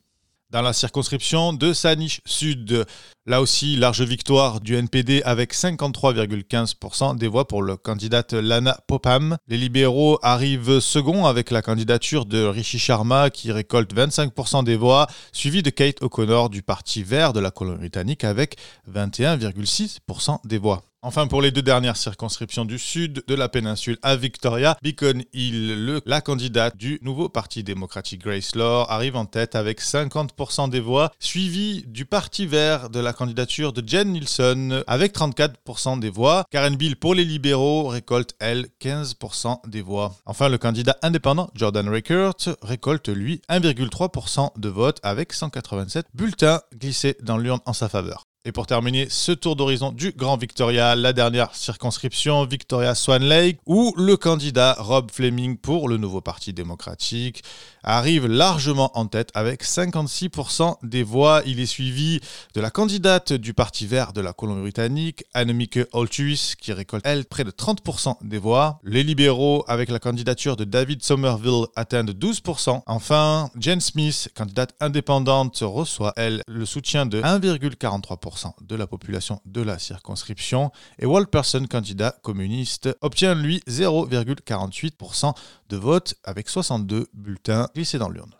dans 0.54 0.62
la 0.62 0.73
circonscription 0.73 1.52
de 1.52 1.73
Saanich 1.73 2.20
Sud. 2.26 2.87
Là 3.26 3.40
aussi, 3.40 3.75
large 3.75 4.02
victoire 4.02 4.61
du 4.61 4.76
NPD 4.76 5.20
avec 5.25 5.52
53,15% 5.52 7.18
des 7.18 7.26
voix 7.26 7.49
pour 7.49 7.61
le 7.61 7.76
candidate 7.76 8.34
Lana 8.34 8.78
Popham. 8.87 9.37
Les 9.49 9.56
libéraux 9.56 10.20
arrivent 10.23 10.78
second 10.78 11.26
avec 11.26 11.50
la 11.50 11.61
candidature 11.61 12.25
de 12.25 12.44
Rishi 12.44 12.78
Sharma 12.78 13.30
qui 13.30 13.50
récolte 13.50 13.92
25% 13.92 14.62
des 14.62 14.76
voix, 14.76 15.08
suivi 15.32 15.61
de 15.61 15.70
Kate 15.70 16.00
O'Connor 16.04 16.50
du 16.50 16.62
Parti 16.62 17.02
vert 17.02 17.32
de 17.32 17.40
la 17.40 17.50
Colombie-Britannique 17.50 18.23
avec 18.23 18.56
21,6% 18.88 20.38
des 20.46 20.58
voix. 20.58 20.84
Enfin, 21.06 21.26
pour 21.26 21.42
les 21.42 21.50
deux 21.50 21.61
dernières 21.61 21.99
circonscriptions 21.99 22.64
du 22.64 22.78
sud 22.78 23.25
de 23.28 23.34
la 23.34 23.50
péninsule 23.50 23.99
à 24.00 24.16
Victoria, 24.16 24.78
Beacon 24.82 25.23
Hill, 25.34 26.00
la 26.06 26.23
candidate 26.23 26.78
du 26.78 26.99
nouveau 27.02 27.28
Parti 27.28 27.62
démocratique 27.62 28.23
Grace 28.23 28.54
Law, 28.56 28.87
arrive 28.88 29.14
en 29.14 29.26
tête 29.26 29.54
avec 29.54 29.82
50% 29.82 30.70
des 30.70 30.80
voix, 30.80 31.12
suivi 31.18 31.84
du 31.87 32.06
Parti 32.06 32.46
vert 32.46 32.88
de 32.88 33.00
la 33.00 33.12
candidature 33.12 33.75
de 33.75 33.87
Jen 33.87 34.12
Nielsen 34.12 34.82
avec 34.87 35.14
34% 35.14 36.00
des 36.00 36.08
voix. 36.08 36.46
Karen 36.50 36.75
Bill 36.75 36.96
pour 36.96 37.14
les 37.14 37.26
libéraux 37.26 37.87
récolte, 37.88 38.34
elle, 38.40 38.68
15% 38.80 39.68
des 39.68 39.82
voix. 39.82 40.16
Enfin, 40.25 40.49
le 40.49 40.56
candidat 40.56 40.96
indépendant 41.02 41.50
Jordan 41.54 41.87
Rickert 41.87 42.32
récolte, 42.62 43.11
lui, 43.11 43.42
1,3% 43.50 44.58
de 44.58 44.68
votes 44.70 45.00
avec 45.02 45.34
187 45.34 46.06
bulletins 46.14 46.62
glissés 46.75 47.18
dans 47.20 47.37
l'urne 47.37 47.61
en 47.66 47.75
sa 47.75 47.90
faveur. 47.90 48.25
Et 48.47 48.53
pour 48.53 48.67
terminer 48.67 49.07
ce 49.09 49.33
tour 49.33 49.57
d'horizon 49.57 49.91
du 49.91 50.13
Grand 50.13 50.37
Victoria, 50.37 50.95
la 50.97 51.15
dernière 51.15 51.55
circonscription, 51.55 52.45
Victoria 52.45 52.95
Swan 52.95 53.25
Lake, 53.25 53.59
où 53.65 53.95
le 53.97 54.19
candidat 54.19 54.77
Rob 54.79 55.11
Fleming 55.11 55.57
pour 55.57 55.89
le 55.89 55.97
nouveau 55.97 56.21
Parti 56.21 56.53
démocratique 56.53 57.43
arrive 57.85 58.26
largement 58.26 58.91
en 58.99 59.07
tête 59.07 59.31
avec 59.35 59.62
56% 59.62 60.76
des 60.83 61.03
voix. 61.03 61.43
Il 61.47 61.61
est 61.61 61.67
suivi 61.67 62.21
de 62.55 62.61
la 62.61 62.71
candidate 62.71 63.33
du 63.33 63.55
Parti 63.55 63.87
vert 63.87 64.12
de 64.12 64.21
la 64.21 64.33
Colombie-Britannique, 64.33 65.25
Annemieke 65.35 65.81
Oltuis, 65.93 66.55
qui 66.61 66.73
récolte, 66.73 67.05
elle, 67.07 67.25
près 67.25 67.45
de 67.45 67.50
30% 67.50 68.17
des 68.23 68.38
voix. 68.38 68.81
Les 68.83 69.03
libéraux, 69.03 69.64
avec 69.69 69.91
la 69.91 69.99
candidature 69.99 70.57
de 70.57 70.64
David 70.64 71.03
Somerville, 71.03 71.67
atteignent 71.76 72.11
12%. 72.11 72.83
Enfin, 72.87 73.50
Jen 73.59 73.81
Smith, 73.81 74.31
candidate 74.35 74.75
indépendante, 74.81 75.59
reçoit, 75.62 76.12
elle, 76.17 76.43
le 76.49 76.67
soutien 76.67 77.07
de 77.07 77.21
1,43% 77.23 78.53
de 78.62 78.76
la 78.76 78.87
population 78.87 79.41
de 79.47 79.62
la 79.62 79.79
circonscription 79.79 80.71
et 80.99 81.07
Walperson, 81.07 81.67
candidat 81.71 82.14
communiste, 82.23 82.88
obtient 83.00 83.35
lui 83.35 83.61
0,48% 83.69 85.35
vote 85.75 86.14
avec 86.25 86.49
62 86.49 87.09
bulletins 87.12 87.69
glissés 87.75 87.99
dans 87.99 88.09
l'urne. 88.09 88.35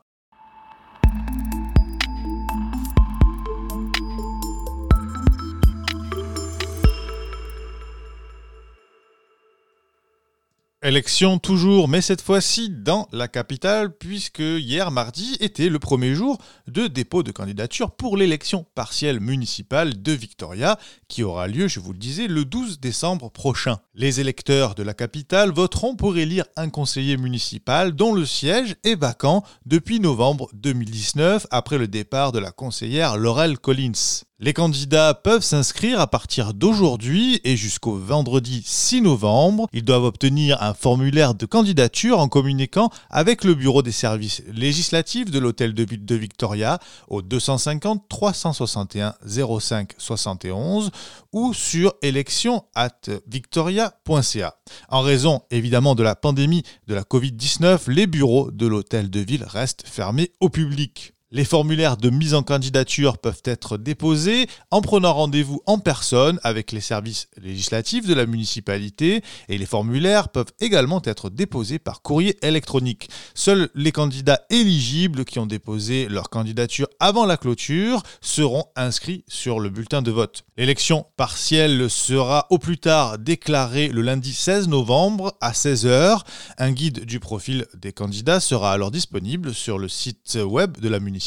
Élection 10.87 11.39
toujours, 11.39 11.89
mais 11.89 12.03
cette 12.03 12.21
fois-ci 12.21 12.69
dans 12.69 13.09
la 13.11 13.27
capitale, 13.27 13.97
puisque 13.97 14.41
hier 14.41 14.91
mardi 14.91 15.35
était 15.41 15.71
le 15.71 15.79
premier 15.79 16.15
jour 16.15 16.37
de 16.69 16.89
dépôt 16.89 17.23
de 17.23 17.33
candidature 17.33 17.91
pour 17.93 18.19
l'élection 18.19 18.67
partielle 18.75 19.19
municipale 19.19 20.03
de 20.03 20.13
Victoria, 20.13 20.79
qui 21.09 21.23
aura 21.23 21.49
lieu, 21.49 21.69
je 21.69 21.81
vous 21.81 21.95
le 21.95 21.99
disais, 21.99 22.27
le 22.27 22.45
12 22.45 22.81
décembre 22.81 23.31
prochain. 23.31 23.79
Les 23.95 24.21
électeurs 24.21 24.75
de 24.75 24.83
la 24.83 24.93
capitale 24.93 25.53
voteront 25.53 25.97
pour 25.97 26.19
élire 26.19 26.45
un 26.55 26.69
conseiller 26.69 27.17
municipal 27.17 27.93
dont 27.93 28.13
le 28.13 28.27
siège 28.27 28.77
est 28.85 29.01
vacant 29.01 29.43
depuis 29.65 30.01
novembre 30.01 30.51
2019, 30.53 31.47
après 31.51 31.79
le 31.79 31.89
départ 31.89 32.31
de 32.31 32.41
la 32.41 32.53
conseillère 32.53 33.17
Laurel 33.17 33.59
Collins. 33.59 34.25
Les 34.41 34.53
candidats 34.53 35.15
peuvent 35.15 35.45
s'inscrire 35.45 36.01
à 36.01 36.09
partir 36.09 36.55
d'aujourd'hui 36.55 37.41
et 37.45 37.57
jusqu'au 37.57 37.97
vendredi 37.97 38.65
6 38.67 39.03
novembre. 39.03 39.69
Ils 39.73 39.85
doivent 39.85 40.03
obtenir 40.03 40.61
un 40.61 40.75
formulaire 40.75 41.37
de 41.37 41.47
candidature 41.47 42.19
en 42.19 42.27
communiquant 42.27 42.91
avec 43.11 43.45
le 43.45 43.55
bureau 43.55 43.83
des 43.83 43.93
services 43.93 44.43
législatifs 44.53 45.31
de 45.31 45.39
l'hôtel 45.39 45.73
de 45.73 45.85
ville 45.85 46.05
de 46.05 46.17
Victoria 46.17 46.81
au 47.07 47.23
250 47.23 48.09
361 48.09 49.15
05 49.25 49.93
71 49.99 50.91
ou 51.33 51.55
sur 51.55 51.95
élection 52.03 52.65
victoria.ca. 53.29 54.57
En 54.89 55.03
raison 55.03 55.43
évidemment 55.53 55.95
de 55.95 56.03
la 56.03 56.17
pandémie 56.17 56.65
de 56.89 56.95
la 56.95 57.03
Covid-19, 57.03 57.89
les 57.89 58.09
bureaux 58.09 58.51
de 58.51 58.67
l'hôtel 58.67 59.11
de 59.11 59.21
ville 59.21 59.45
restent 59.45 59.87
fermés 59.87 60.33
au 60.41 60.49
public. 60.49 61.15
Les 61.35 61.45
formulaires 61.45 61.97
de 61.97 62.11
mise 62.11 62.33
en 62.33 62.45
candidature 62.45 63.19
peuvent 63.19 63.43
être 63.45 63.77
déposés 63.77 64.47
en 64.71 64.81
prenant 64.81 65.13
rendez-vous 65.13 65.63
en 65.67 65.81
personne 65.81 66.39
avec 66.45 66.71
les 66.71 66.81
services 66.81 67.27
législatifs 67.43 68.07
de 68.07 68.15
la 68.15 68.25
municipalité 68.25 69.21
et 69.49 69.59
les 69.59 69.67
formulaires 69.67 70.29
peuvent 70.29 70.53
également 70.61 71.03
être 71.05 71.31
déposés 71.31 71.81
par 71.81 72.03
courrier 72.03 72.37
électronique. 72.47 73.09
Seuls 73.35 73.69
les 73.75 73.91
candidats 73.91 74.43
éligibles 74.49 75.25
qui 75.25 75.41
ont 75.41 75.47
déposé 75.47 76.07
leur 76.09 76.31
candidature 76.31 76.87
avant 77.01 77.27
la 77.27 77.37
clôture 77.37 78.05
seront 78.21 78.67
inscrits 78.77 79.25
sur 79.27 79.59
le 79.59 79.71
bulletin 79.71 80.03
de 80.03 80.13
vote. 80.13 80.45
L'élection 80.57 81.05
partielle 81.17 81.91
sera 81.91 82.47
au 82.51 82.59
plus 82.59 82.79
tard 82.79 83.19
déclarée 83.19 83.89
le 83.89 84.03
lundi 84.03 84.33
16 84.33 84.69
novembre 84.69 85.37
à 85.41 85.51
16h. 85.51 86.21
Un 86.59 86.71
guide 86.71 87.05
du 87.05 87.19
profil 87.19 87.67
des 87.75 87.93
candidats 87.93 88.39
sera 88.39 88.73
alors 88.73 88.93
disponible 88.93 89.53
sur 89.53 89.79
le 89.79 89.89
site 89.89 90.39
web 90.41 90.79
de 90.79 90.89
la 90.89 91.01
municipalité 91.01 91.24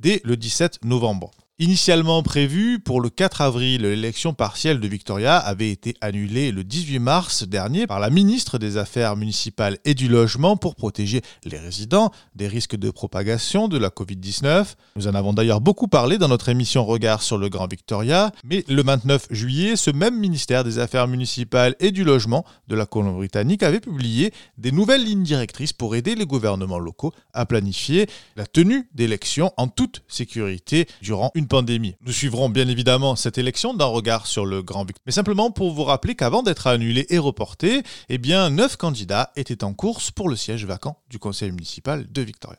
dès 0.00 0.20
le 0.24 0.36
17 0.36 0.84
novembre. 0.84 1.30
Initialement 1.60 2.22
prévue 2.22 2.78
pour 2.78 3.00
le 3.00 3.10
4 3.10 3.40
avril, 3.40 3.82
l'élection 3.82 4.32
partielle 4.32 4.78
de 4.78 4.86
Victoria 4.86 5.36
avait 5.36 5.72
été 5.72 5.96
annulée 6.00 6.52
le 6.52 6.62
18 6.62 7.00
mars 7.00 7.42
dernier 7.42 7.88
par 7.88 7.98
la 7.98 8.10
ministre 8.10 8.58
des 8.58 8.76
Affaires 8.76 9.16
municipales 9.16 9.76
et 9.84 9.94
du 9.94 10.06
Logement 10.06 10.56
pour 10.56 10.76
protéger 10.76 11.20
les 11.44 11.58
résidents 11.58 12.12
des 12.36 12.46
risques 12.46 12.76
de 12.76 12.92
propagation 12.92 13.66
de 13.66 13.76
la 13.76 13.88
Covid-19. 13.88 14.74
Nous 14.94 15.08
en 15.08 15.14
avons 15.16 15.32
d'ailleurs 15.32 15.60
beaucoup 15.60 15.88
parlé 15.88 16.16
dans 16.16 16.28
notre 16.28 16.48
émission 16.48 16.84
Regard 16.84 17.22
sur 17.22 17.38
le 17.38 17.48
Grand 17.48 17.66
Victoria, 17.66 18.30
mais 18.44 18.64
le 18.68 18.84
29 18.84 19.26
juillet, 19.32 19.74
ce 19.74 19.90
même 19.90 20.16
ministère 20.16 20.62
des 20.62 20.78
Affaires 20.78 21.08
municipales 21.08 21.74
et 21.80 21.90
du 21.90 22.04
Logement 22.04 22.44
de 22.68 22.76
la 22.76 22.86
Colombie-Britannique 22.86 23.64
avait 23.64 23.80
publié 23.80 24.32
des 24.58 24.70
nouvelles 24.70 25.02
lignes 25.02 25.24
directrices 25.24 25.72
pour 25.72 25.96
aider 25.96 26.14
les 26.14 26.24
gouvernements 26.24 26.78
locaux 26.78 27.12
à 27.32 27.46
planifier 27.46 28.06
la 28.36 28.46
tenue 28.46 28.88
d'élections 28.94 29.52
en 29.56 29.66
toute 29.66 30.04
sécurité 30.06 30.86
durant 31.02 31.32
une 31.34 31.47
pandémie. 31.48 31.96
Nous 32.02 32.12
suivrons 32.12 32.48
bien 32.48 32.68
évidemment 32.68 33.16
cette 33.16 33.38
élection 33.38 33.74
d'un 33.74 33.86
regard 33.86 34.26
sur 34.26 34.46
le 34.46 34.62
Grand 34.62 34.80
Victoria. 34.80 35.02
Mais 35.06 35.12
simplement 35.12 35.50
pour 35.50 35.72
vous 35.72 35.84
rappeler 35.84 36.14
qu'avant 36.14 36.42
d'être 36.42 36.66
annulé 36.66 37.06
et 37.10 37.18
reporté, 37.18 37.82
eh 38.08 38.18
bien, 38.18 38.50
neuf 38.50 38.76
candidats 38.76 39.32
étaient 39.36 39.64
en 39.64 39.74
course 39.74 40.10
pour 40.10 40.28
le 40.28 40.36
siège 40.36 40.64
vacant 40.64 41.02
du 41.10 41.18
conseil 41.18 41.50
municipal 41.50 42.06
de 42.10 42.22
Victoria. 42.22 42.58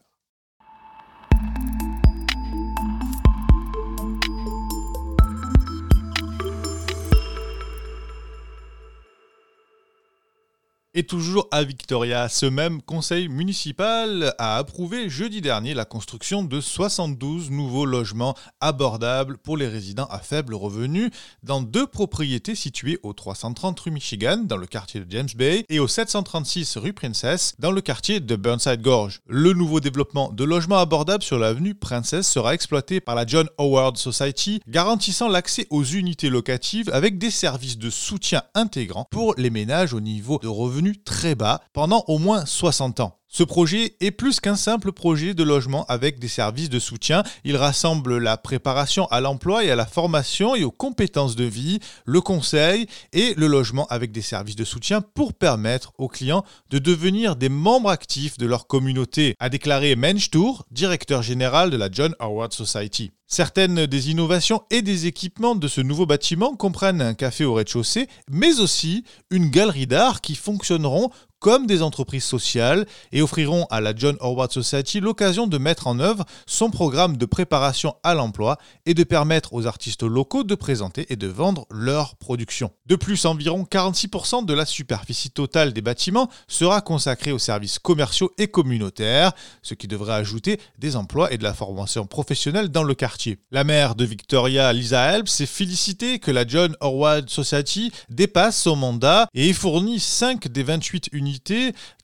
Et 10.99 11.03
toujours 11.03 11.47
à 11.51 11.63
Victoria, 11.63 12.27
ce 12.27 12.45
même 12.45 12.81
conseil 12.81 13.29
municipal 13.29 14.35
a 14.37 14.57
approuvé 14.57 15.09
jeudi 15.09 15.39
dernier 15.39 15.73
la 15.73 15.85
construction 15.85 16.43
de 16.43 16.59
72 16.59 17.51
nouveaux 17.51 17.85
logements 17.85 18.35
abordables 18.59 19.37
pour 19.37 19.55
les 19.55 19.69
résidents 19.69 20.09
à 20.11 20.19
faible 20.19 20.55
revenu 20.55 21.09
dans 21.41 21.61
deux 21.61 21.87
propriétés 21.87 22.53
situées 22.53 22.99
au 23.01 23.13
330 23.13 23.79
rue 23.79 23.91
Michigan 23.91 24.43
dans 24.43 24.57
le 24.57 24.67
quartier 24.67 24.99
de 24.99 25.09
James 25.09 25.29
Bay 25.37 25.63
et 25.69 25.79
au 25.79 25.87
736 25.87 26.75
rue 26.75 26.91
Princess 26.91 27.53
dans 27.59 27.71
le 27.71 27.79
quartier 27.79 28.19
de 28.19 28.35
Burnside 28.35 28.81
Gorge. 28.81 29.21
Le 29.25 29.53
nouveau 29.53 29.79
développement 29.79 30.33
de 30.33 30.43
logements 30.43 30.79
abordables 30.79 31.23
sur 31.23 31.39
l'avenue 31.39 31.75
Princess 31.75 32.27
sera 32.27 32.53
exploité 32.53 32.99
par 32.99 33.15
la 33.15 33.25
John 33.25 33.47
Howard 33.57 33.95
Society, 33.95 34.59
garantissant 34.67 35.29
l'accès 35.29 35.65
aux 35.69 35.85
unités 35.85 36.29
locatives 36.29 36.89
avec 36.91 37.17
des 37.17 37.31
services 37.31 37.77
de 37.77 37.89
soutien 37.89 38.43
intégrants 38.53 39.07
pour 39.09 39.33
les 39.37 39.49
ménages 39.49 39.93
au 39.93 40.01
niveau 40.01 40.39
de 40.39 40.49
revenus 40.49 40.88
très 40.97 41.35
bas 41.35 41.61
pendant 41.73 42.03
au 42.07 42.17
moins 42.17 42.45
60 42.45 42.99
ans. 43.01 43.18
Ce 43.31 43.43
projet 43.43 43.95
est 43.99 44.09
plus 44.09 44.39
qu'un 44.39 44.55
simple 44.55 44.91
projet 44.91 45.35
de 45.35 45.43
logement 45.43 45.85
avec 45.85 46.17
des 46.17 46.27
services 46.27 46.69
de 46.69 46.79
soutien. 46.79 47.21
Il 47.43 47.57
rassemble 47.57 48.17
la 48.17 48.37
préparation 48.37 49.05
à 49.11 49.21
l'emploi 49.21 49.63
et 49.63 49.69
à 49.69 49.75
la 49.75 49.85
formation 49.85 50.55
et 50.55 50.63
aux 50.63 50.71
compétences 50.71 51.35
de 51.35 51.43
vie, 51.43 51.77
le 52.05 52.21
conseil 52.21 52.87
et 53.13 53.35
le 53.35 53.45
logement 53.45 53.85
avec 53.91 54.11
des 54.11 54.23
services 54.23 54.55
de 54.55 54.65
soutien 54.65 55.01
pour 55.01 55.35
permettre 55.35 55.93
aux 55.99 56.07
clients 56.07 56.43
de 56.71 56.79
devenir 56.79 57.35
des 57.35 57.49
membres 57.49 57.91
actifs 57.91 58.39
de 58.39 58.47
leur 58.47 58.65
communauté, 58.65 59.35
a 59.37 59.49
déclaré 59.49 59.95
Mensch 59.95 60.31
Tour, 60.31 60.65
directeur 60.71 61.21
général 61.21 61.69
de 61.69 61.77
la 61.77 61.89
John 61.91 62.15
Howard 62.19 62.51
Society. 62.51 63.11
Certaines 63.31 63.85
des 63.85 64.09
innovations 64.09 64.63
et 64.71 64.81
des 64.81 65.05
équipements 65.05 65.53
de 65.53 65.67
ce 65.67 65.81
nouveau 65.81 66.07
bâtiment 66.07 66.55
comprennent 66.55 66.99
un 66.99 67.13
café 67.13 67.45
au 67.45 67.53
rez-de-chaussée, 67.53 68.07
mais 68.27 68.59
aussi 68.59 69.03
une 69.29 69.51
galerie 69.51 69.85
d'art 69.85 70.21
qui 70.21 70.33
fonctionneront 70.33 71.11
comme 71.39 71.67
des 71.67 71.81
entreprises 71.81 72.23
sociales 72.23 72.85
et 73.11 73.21
offriront 73.21 73.65
à 73.69 73.81
la 73.81 73.95
John 73.95 74.17
Howard 74.19 74.51
Society 74.51 74.99
l'occasion 74.99 75.47
de 75.47 75.57
mettre 75.57 75.87
en 75.87 75.99
œuvre 75.99 76.25
son 76.45 76.69
programme 76.69 77.17
de 77.17 77.25
préparation 77.25 77.95
à 78.03 78.13
l'emploi 78.13 78.57
et 78.85 78.93
de 78.93 79.03
permettre 79.03 79.53
aux 79.53 79.65
artistes 79.65 80.03
locaux 80.03 80.43
de 80.43 80.55
présenter 80.55 81.05
et 81.09 81.15
de 81.15 81.27
vendre 81.27 81.65
leurs 81.71 82.15
productions. 82.15 82.71
De 82.85 82.95
plus, 82.95 83.25
environ 83.25 83.65
46% 83.69 84.45
de 84.45 84.53
la 84.53 84.65
superficie 84.65 85.31
totale 85.31 85.73
des 85.73 85.81
bâtiments 85.81 86.29
sera 86.47 86.81
consacrée 86.81 87.31
aux 87.31 87.39
services 87.39 87.79
commerciaux 87.79 88.31
et 88.37 88.47
communautaires, 88.47 89.31
ce 89.61 89.73
qui 89.73 89.87
devrait 89.87 90.13
ajouter 90.13 90.59
des 90.77 90.95
emplois 90.95 91.31
et 91.31 91.37
de 91.37 91.43
la 91.43 91.53
formation 91.53 92.05
professionnelle 92.05 92.69
dans 92.69 92.83
le 92.83 92.95
quartier. 92.95 93.39
La 93.51 93.63
maire 93.63 93.95
de 93.95 94.05
Victoria, 94.05 94.73
Lisa 94.73 95.13
Helps, 95.13 95.31
s'est 95.31 95.45
félicitée 95.45 96.19
que 96.19 96.31
la 96.31 96.45
John 96.45 96.75
Howard 96.81 97.29
Society 97.29 97.91
dépasse 98.09 98.61
son 98.61 98.75
mandat 98.75 99.27
et 99.33 99.53
fournit 99.53 99.99
5 99.99 100.47
des 100.47 100.63
28 100.63 101.09
unités 101.13 101.28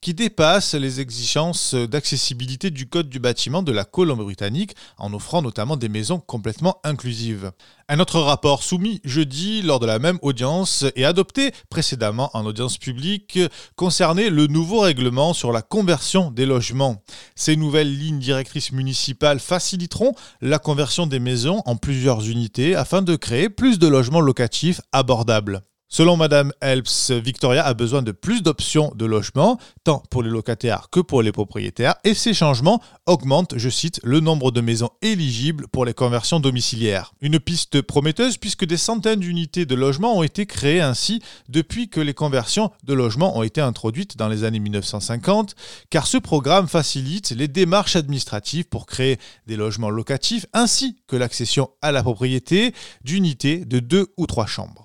qui 0.02 0.14
dépassent 0.14 0.76
les 0.76 1.00
exigences 1.00 1.74
d'accessibilité 1.74 2.70
du 2.70 2.88
Code 2.88 3.10
du 3.10 3.20
bâtiment 3.20 3.64
de 3.64 3.72
la 3.72 3.86
Colombie-Britannique 3.86 4.76
en 4.98 5.14
offrant 5.14 5.42
notamment 5.42 5.78
des 5.78 5.90
maisons 5.90 6.20
complètement 6.20 6.80
inclusives. 6.84 7.52
Un 7.88 8.00
autre 8.00 8.20
rapport 8.20 8.64
soumis 8.64 9.00
jeudi 9.04 9.62
lors 9.62 9.80
de 9.80 9.86
la 9.86 10.00
même 10.00 10.18
audience 10.22 10.86
et 10.96 11.06
adopté 11.06 11.52
précédemment 11.70 12.32
en 12.34 12.46
audience 12.46 12.78
publique 12.78 13.40
concernait 13.76 14.30
le 14.30 14.48
nouveau 14.48 14.80
règlement 14.80 15.34
sur 15.34 15.52
la 15.52 15.62
conversion 15.62 16.32
des 16.32 16.46
logements. 16.46 17.04
Ces 17.36 17.56
nouvelles 17.56 17.96
lignes 17.96 18.20
directrices 18.20 18.72
municipales 18.72 19.40
faciliteront 19.40 20.14
la 20.42 20.60
conversion 20.60 21.06
des 21.06 21.20
maisons 21.20 21.62
en 21.66 21.76
plusieurs 21.76 22.28
unités 22.28 22.76
afin 22.76 23.02
de 23.02 23.16
créer 23.16 23.50
plus 23.50 23.78
de 23.78 23.88
logements 23.88 24.22
locatifs 24.22 24.82
abordables. 24.92 25.62
Selon 25.98 26.18
Madame 26.18 26.52
Helps, 26.60 27.12
Victoria 27.12 27.66
a 27.66 27.74
besoin 27.74 28.02
de 28.02 28.12
plus 28.12 28.44
d'options 28.44 28.92
de 28.98 29.06
logement, 29.06 29.58
tant 29.86 30.04
pour 30.10 30.24
les 30.24 30.30
locataires 30.30 30.90
que 30.92 31.00
pour 31.00 31.22
les 31.22 31.32
propriétaires, 31.32 31.96
et 32.04 32.14
ces 32.14 32.34
changements 32.34 32.82
augmentent, 33.06 33.58
je 33.58 33.70
cite, 33.70 34.02
le 34.04 34.20
nombre 34.20 34.52
de 34.52 34.60
maisons 34.60 34.90
éligibles 35.02 35.70
pour 35.70 35.86
les 35.86 35.94
conversions 35.94 36.42
domiciliaires. 36.42 37.14
Une 37.22 37.40
piste 37.40 37.82
prometteuse 37.82 38.36
puisque 38.36 38.66
des 38.66 38.76
centaines 38.76 39.22
d'unités 39.22 39.66
de 39.66 39.74
logement 39.74 40.18
ont 40.18 40.24
été 40.24 40.46
créées 40.46 40.82
ainsi 40.82 41.22
depuis 41.48 41.88
que 41.88 42.02
les 42.02 42.14
conversions 42.14 42.72
de 42.84 42.94
logements 42.94 43.38
ont 43.38 43.44
été 43.44 43.62
introduites 43.62 44.18
dans 44.18 44.28
les 44.28 44.44
années 44.44 44.60
1950, 44.60 45.56
car 45.90 46.08
ce 46.08 46.18
programme 46.18 46.68
facilite 46.68 47.30
les 47.30 47.48
démarches 47.48 47.96
administratives 47.96 48.66
pour 48.66 48.86
créer 48.86 49.18
des 49.48 49.56
logements 49.56 49.90
locatifs 49.90 50.46
ainsi 50.52 50.98
que 51.08 51.16
l'accession 51.16 51.70
à 51.82 51.94
la 51.94 52.04
propriété 52.04 52.74
d'unités 53.06 53.64
de 53.64 53.80
deux 53.80 54.08
ou 54.18 54.26
trois 54.26 54.46
chambres. 54.46 54.85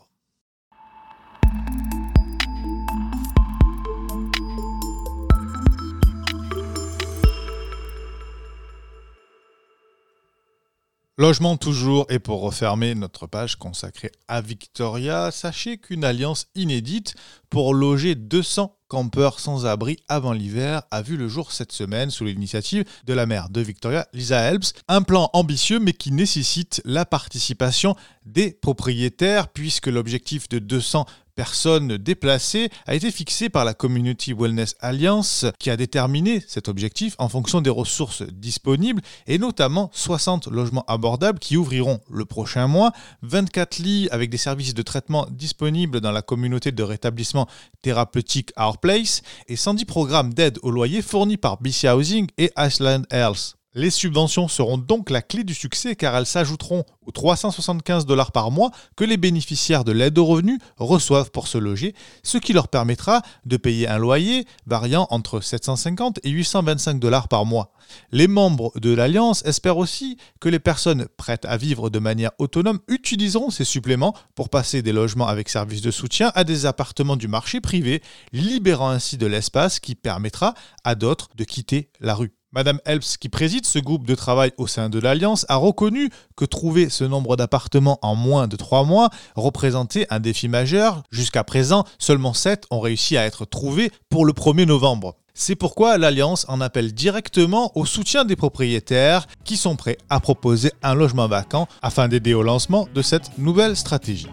Logement 11.20 11.58
toujours, 11.58 12.06
et 12.08 12.18
pour 12.18 12.40
refermer 12.40 12.94
notre 12.94 13.26
page 13.26 13.56
consacrée 13.56 14.10
à 14.26 14.40
Victoria, 14.40 15.30
sachez 15.30 15.76
qu'une 15.76 16.02
alliance 16.02 16.46
inédite 16.54 17.14
pour 17.50 17.74
loger 17.74 18.14
200 18.14 18.74
campeurs 18.88 19.38
sans 19.38 19.66
abri 19.66 19.98
avant 20.08 20.32
l'hiver 20.32 20.82
a 20.90 21.02
vu 21.02 21.18
le 21.18 21.28
jour 21.28 21.52
cette 21.52 21.72
semaine 21.72 22.08
sous 22.08 22.24
l'initiative 22.24 22.84
de 23.04 23.12
la 23.12 23.26
maire 23.26 23.50
de 23.50 23.60
Victoria, 23.60 24.08
Lisa 24.14 24.40
Helps. 24.40 24.72
Un 24.88 25.02
plan 25.02 25.28
ambitieux 25.34 25.78
mais 25.78 25.92
qui 25.92 26.10
nécessite 26.10 26.80
la 26.86 27.04
participation 27.04 27.94
des 28.24 28.52
propriétaires 28.52 29.48
puisque 29.48 29.88
l'objectif 29.88 30.48
de 30.48 30.58
200 30.58 31.04
personnes 31.34 31.96
déplacées 31.96 32.70
a 32.86 32.94
été 32.94 33.10
fixé 33.10 33.48
par 33.48 33.64
la 33.64 33.74
Community 33.74 34.32
Wellness 34.32 34.74
Alliance 34.80 35.46
qui 35.58 35.70
a 35.70 35.76
déterminé 35.76 36.42
cet 36.46 36.68
objectif 36.68 37.14
en 37.18 37.28
fonction 37.28 37.60
des 37.60 37.70
ressources 37.70 38.22
disponibles 38.22 39.02
et 39.26 39.38
notamment 39.38 39.90
60 39.92 40.48
logements 40.48 40.84
abordables 40.86 41.38
qui 41.38 41.56
ouvriront 41.56 42.00
le 42.10 42.24
prochain 42.24 42.66
mois, 42.66 42.92
24 43.22 43.78
lits 43.78 44.08
avec 44.10 44.30
des 44.30 44.36
services 44.36 44.74
de 44.74 44.82
traitement 44.82 45.26
disponibles 45.30 46.00
dans 46.00 46.12
la 46.12 46.22
communauté 46.22 46.72
de 46.72 46.82
rétablissement 46.82 47.46
thérapeutique 47.82 48.52
Our 48.58 48.78
Place 48.78 49.22
et 49.48 49.56
110 49.56 49.84
programmes 49.84 50.34
d'aide 50.34 50.58
au 50.62 50.70
loyer 50.70 51.02
fournis 51.02 51.36
par 51.36 51.60
BC 51.60 51.88
Housing 51.88 52.26
et 52.38 52.50
Iceland 52.56 53.02
Health. 53.10 53.59
Les 53.72 53.90
subventions 53.90 54.48
seront 54.48 54.78
donc 54.78 55.10
la 55.10 55.22
clé 55.22 55.44
du 55.44 55.54
succès 55.54 55.94
car 55.94 56.16
elles 56.16 56.26
s'ajouteront 56.26 56.82
aux 57.06 57.12
375 57.12 58.04
dollars 58.04 58.32
par 58.32 58.50
mois 58.50 58.72
que 58.96 59.04
les 59.04 59.16
bénéficiaires 59.16 59.84
de 59.84 59.92
l'aide 59.92 60.18
au 60.18 60.24
revenu 60.24 60.58
reçoivent 60.76 61.30
pour 61.30 61.46
se 61.46 61.56
loger, 61.56 61.94
ce 62.24 62.38
qui 62.38 62.52
leur 62.52 62.66
permettra 62.66 63.22
de 63.46 63.56
payer 63.56 63.86
un 63.86 63.98
loyer 63.98 64.44
variant 64.66 65.06
entre 65.10 65.40
750 65.40 66.18
et 66.24 66.30
825 66.30 66.98
dollars 66.98 67.28
par 67.28 67.46
mois. 67.46 67.72
Les 68.10 68.26
membres 68.26 68.72
de 68.80 68.92
l'Alliance 68.92 69.44
espèrent 69.44 69.78
aussi 69.78 70.16
que 70.40 70.48
les 70.48 70.58
personnes 70.58 71.06
prêtes 71.16 71.44
à 71.44 71.56
vivre 71.56 71.90
de 71.90 72.00
manière 72.00 72.32
autonome 72.38 72.80
utiliseront 72.88 73.50
ces 73.50 73.64
suppléments 73.64 74.16
pour 74.34 74.48
passer 74.48 74.82
des 74.82 74.92
logements 74.92 75.28
avec 75.28 75.48
services 75.48 75.82
de 75.82 75.92
soutien 75.92 76.32
à 76.34 76.42
des 76.42 76.66
appartements 76.66 77.16
du 77.16 77.28
marché 77.28 77.60
privé, 77.60 78.02
libérant 78.32 78.90
ainsi 78.90 79.16
de 79.16 79.26
l'espace 79.26 79.78
qui 79.78 79.94
permettra 79.94 80.54
à 80.82 80.96
d'autres 80.96 81.28
de 81.36 81.44
quitter 81.44 81.88
la 82.00 82.16
rue. 82.16 82.32
Madame 82.52 82.80
Helps, 82.84 83.16
qui 83.16 83.28
préside 83.28 83.64
ce 83.64 83.78
groupe 83.78 84.04
de 84.04 84.16
travail 84.16 84.50
au 84.56 84.66
sein 84.66 84.88
de 84.88 84.98
l'Alliance, 84.98 85.46
a 85.48 85.54
reconnu 85.54 86.10
que 86.34 86.44
trouver 86.44 86.88
ce 86.88 87.04
nombre 87.04 87.36
d'appartements 87.36 88.00
en 88.02 88.16
moins 88.16 88.48
de 88.48 88.56
trois 88.56 88.84
mois 88.84 89.10
représentait 89.36 90.08
un 90.10 90.18
défi 90.18 90.48
majeur. 90.48 91.04
Jusqu'à 91.12 91.44
présent, 91.44 91.84
seulement 92.00 92.34
7 92.34 92.66
ont 92.72 92.80
réussi 92.80 93.16
à 93.16 93.24
être 93.24 93.44
trouvés 93.44 93.92
pour 94.08 94.24
le 94.24 94.32
1er 94.32 94.66
novembre. 94.66 95.14
C'est 95.32 95.54
pourquoi 95.54 95.96
l'Alliance 95.96 96.44
en 96.48 96.60
appelle 96.60 96.92
directement 96.92 97.70
au 97.76 97.86
soutien 97.86 98.24
des 98.24 98.34
propriétaires 98.34 99.28
qui 99.44 99.56
sont 99.56 99.76
prêts 99.76 99.96
à 100.08 100.18
proposer 100.18 100.72
un 100.82 100.94
logement 100.94 101.28
vacant 101.28 101.68
afin 101.82 102.08
d'aider 102.08 102.34
au 102.34 102.42
lancement 102.42 102.88
de 102.92 103.00
cette 103.00 103.38
nouvelle 103.38 103.76
stratégie. 103.76 104.28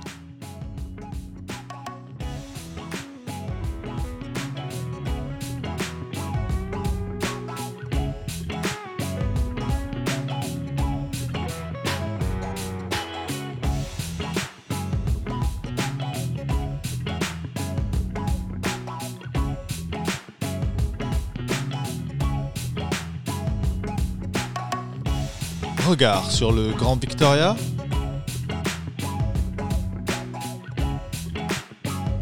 Sur 26.29 26.51
le 26.51 26.73
Grand 26.73 26.95
Victoria 26.95 27.55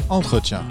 Entretien. 0.08 0.62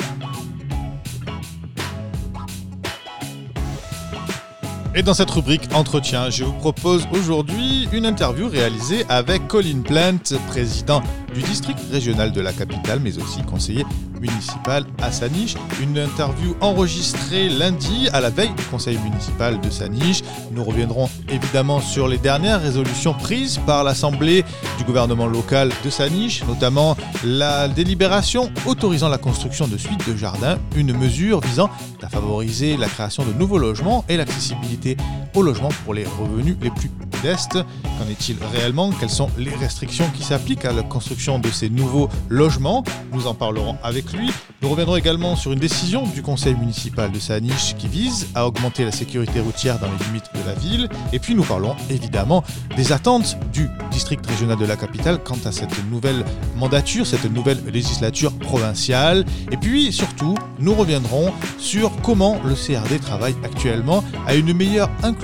Et 4.94 5.02
dans 5.02 5.12
cette 5.12 5.30
rubrique 5.30 5.68
Entretien, 5.74 6.30
je 6.30 6.44
vous 6.44 6.52
propose 6.52 7.06
aujourd'hui 7.12 7.88
une 7.92 8.06
interview 8.06 8.48
réalisée 8.48 9.04
avec 9.10 9.48
Colin 9.48 9.82
Plant, 9.82 10.38
président 10.46 11.02
du 11.34 11.42
district 11.42 11.80
régional 11.90 12.32
de 12.32 12.40
la 12.40 12.54
capitale, 12.54 13.00
mais 13.02 13.18
aussi 13.18 13.42
conseiller 13.42 13.84
municipal 14.24 14.84
à 15.02 15.12
Saniche. 15.12 15.54
Une 15.82 15.98
interview 15.98 16.56
enregistrée 16.60 17.48
lundi 17.48 18.08
à 18.12 18.20
la 18.20 18.30
veille 18.30 18.54
du 18.54 18.62
conseil 18.64 18.98
municipal 18.98 19.60
de 19.60 19.70
Saniche. 19.70 20.22
Nous 20.52 20.64
reviendrons 20.64 21.08
évidemment 21.28 21.80
sur 21.80 22.08
les 22.08 22.18
dernières 22.18 22.60
résolutions 22.60 23.14
prises 23.14 23.60
par 23.66 23.84
l'Assemblée 23.84 24.44
du 24.78 24.84
gouvernement 24.84 25.26
local 25.26 25.70
de 25.84 25.90
Saniche, 25.90 26.44
notamment 26.46 26.96
la 27.24 27.68
délibération 27.68 28.50
autorisant 28.66 29.08
la 29.08 29.18
construction 29.18 29.68
de 29.68 29.76
suites 29.76 30.08
de 30.08 30.16
jardins, 30.16 30.58
une 30.76 30.96
mesure 30.96 31.40
visant 31.40 31.70
à 32.02 32.08
favoriser 32.08 32.76
la 32.76 32.86
création 32.86 33.24
de 33.24 33.32
nouveaux 33.32 33.58
logements 33.58 34.04
et 34.08 34.16
l'accessibilité 34.16 34.96
aux 35.34 35.42
logements 35.42 35.70
pour 35.84 35.94
les 35.94 36.04
revenus 36.04 36.56
les 36.60 36.70
plus 36.70 36.90
modestes. 37.14 37.58
Qu'en 37.98 38.08
est-il 38.08 38.36
réellement? 38.52 38.90
Quelles 38.92 39.10
sont 39.10 39.30
les 39.36 39.54
restrictions 39.54 40.06
qui 40.14 40.22
s'appliquent 40.22 40.64
à 40.64 40.72
la 40.72 40.82
construction 40.82 41.38
de 41.38 41.48
ces 41.48 41.70
nouveaux 41.70 42.08
logements? 42.28 42.84
Nous 43.12 43.26
en 43.26 43.34
parlerons 43.34 43.76
avec 43.82 44.12
lui. 44.12 44.30
Nous 44.62 44.68
reviendrons 44.68 44.96
également 44.96 45.36
sur 45.36 45.52
une 45.52 45.58
décision 45.58 46.06
du 46.06 46.22
conseil 46.22 46.54
municipal 46.54 47.10
de 47.10 47.18
Saniche 47.18 47.74
qui 47.76 47.88
vise 47.88 48.28
à 48.34 48.46
augmenter 48.46 48.84
la 48.84 48.92
sécurité 48.92 49.40
routière 49.40 49.78
dans 49.78 49.88
les 49.88 50.04
limites 50.06 50.30
de 50.34 50.46
la 50.46 50.54
ville. 50.54 50.88
Et 51.12 51.18
puis 51.18 51.34
nous 51.34 51.42
parlons 51.42 51.76
évidemment 51.90 52.44
des 52.76 52.92
attentes 52.92 53.36
du 53.52 53.68
district 53.90 54.24
régional 54.26 54.56
de 54.56 54.64
la 54.64 54.76
capitale 54.76 55.18
quant 55.22 55.38
à 55.44 55.52
cette 55.52 55.84
nouvelle 55.90 56.24
mandature, 56.56 57.06
cette 57.06 57.30
nouvelle 57.30 57.62
législature 57.66 58.32
provinciale. 58.32 59.24
Et 59.50 59.56
puis 59.56 59.92
surtout, 59.92 60.36
nous 60.60 60.74
reviendrons 60.74 61.32
sur 61.58 61.90
comment 62.02 62.40
le 62.44 62.54
CRD 62.54 62.98
travaille 63.00 63.34
actuellement 63.44 64.04
à 64.26 64.34
une 64.34 64.52
meilleure 64.54 64.90
inclusion 65.02 65.23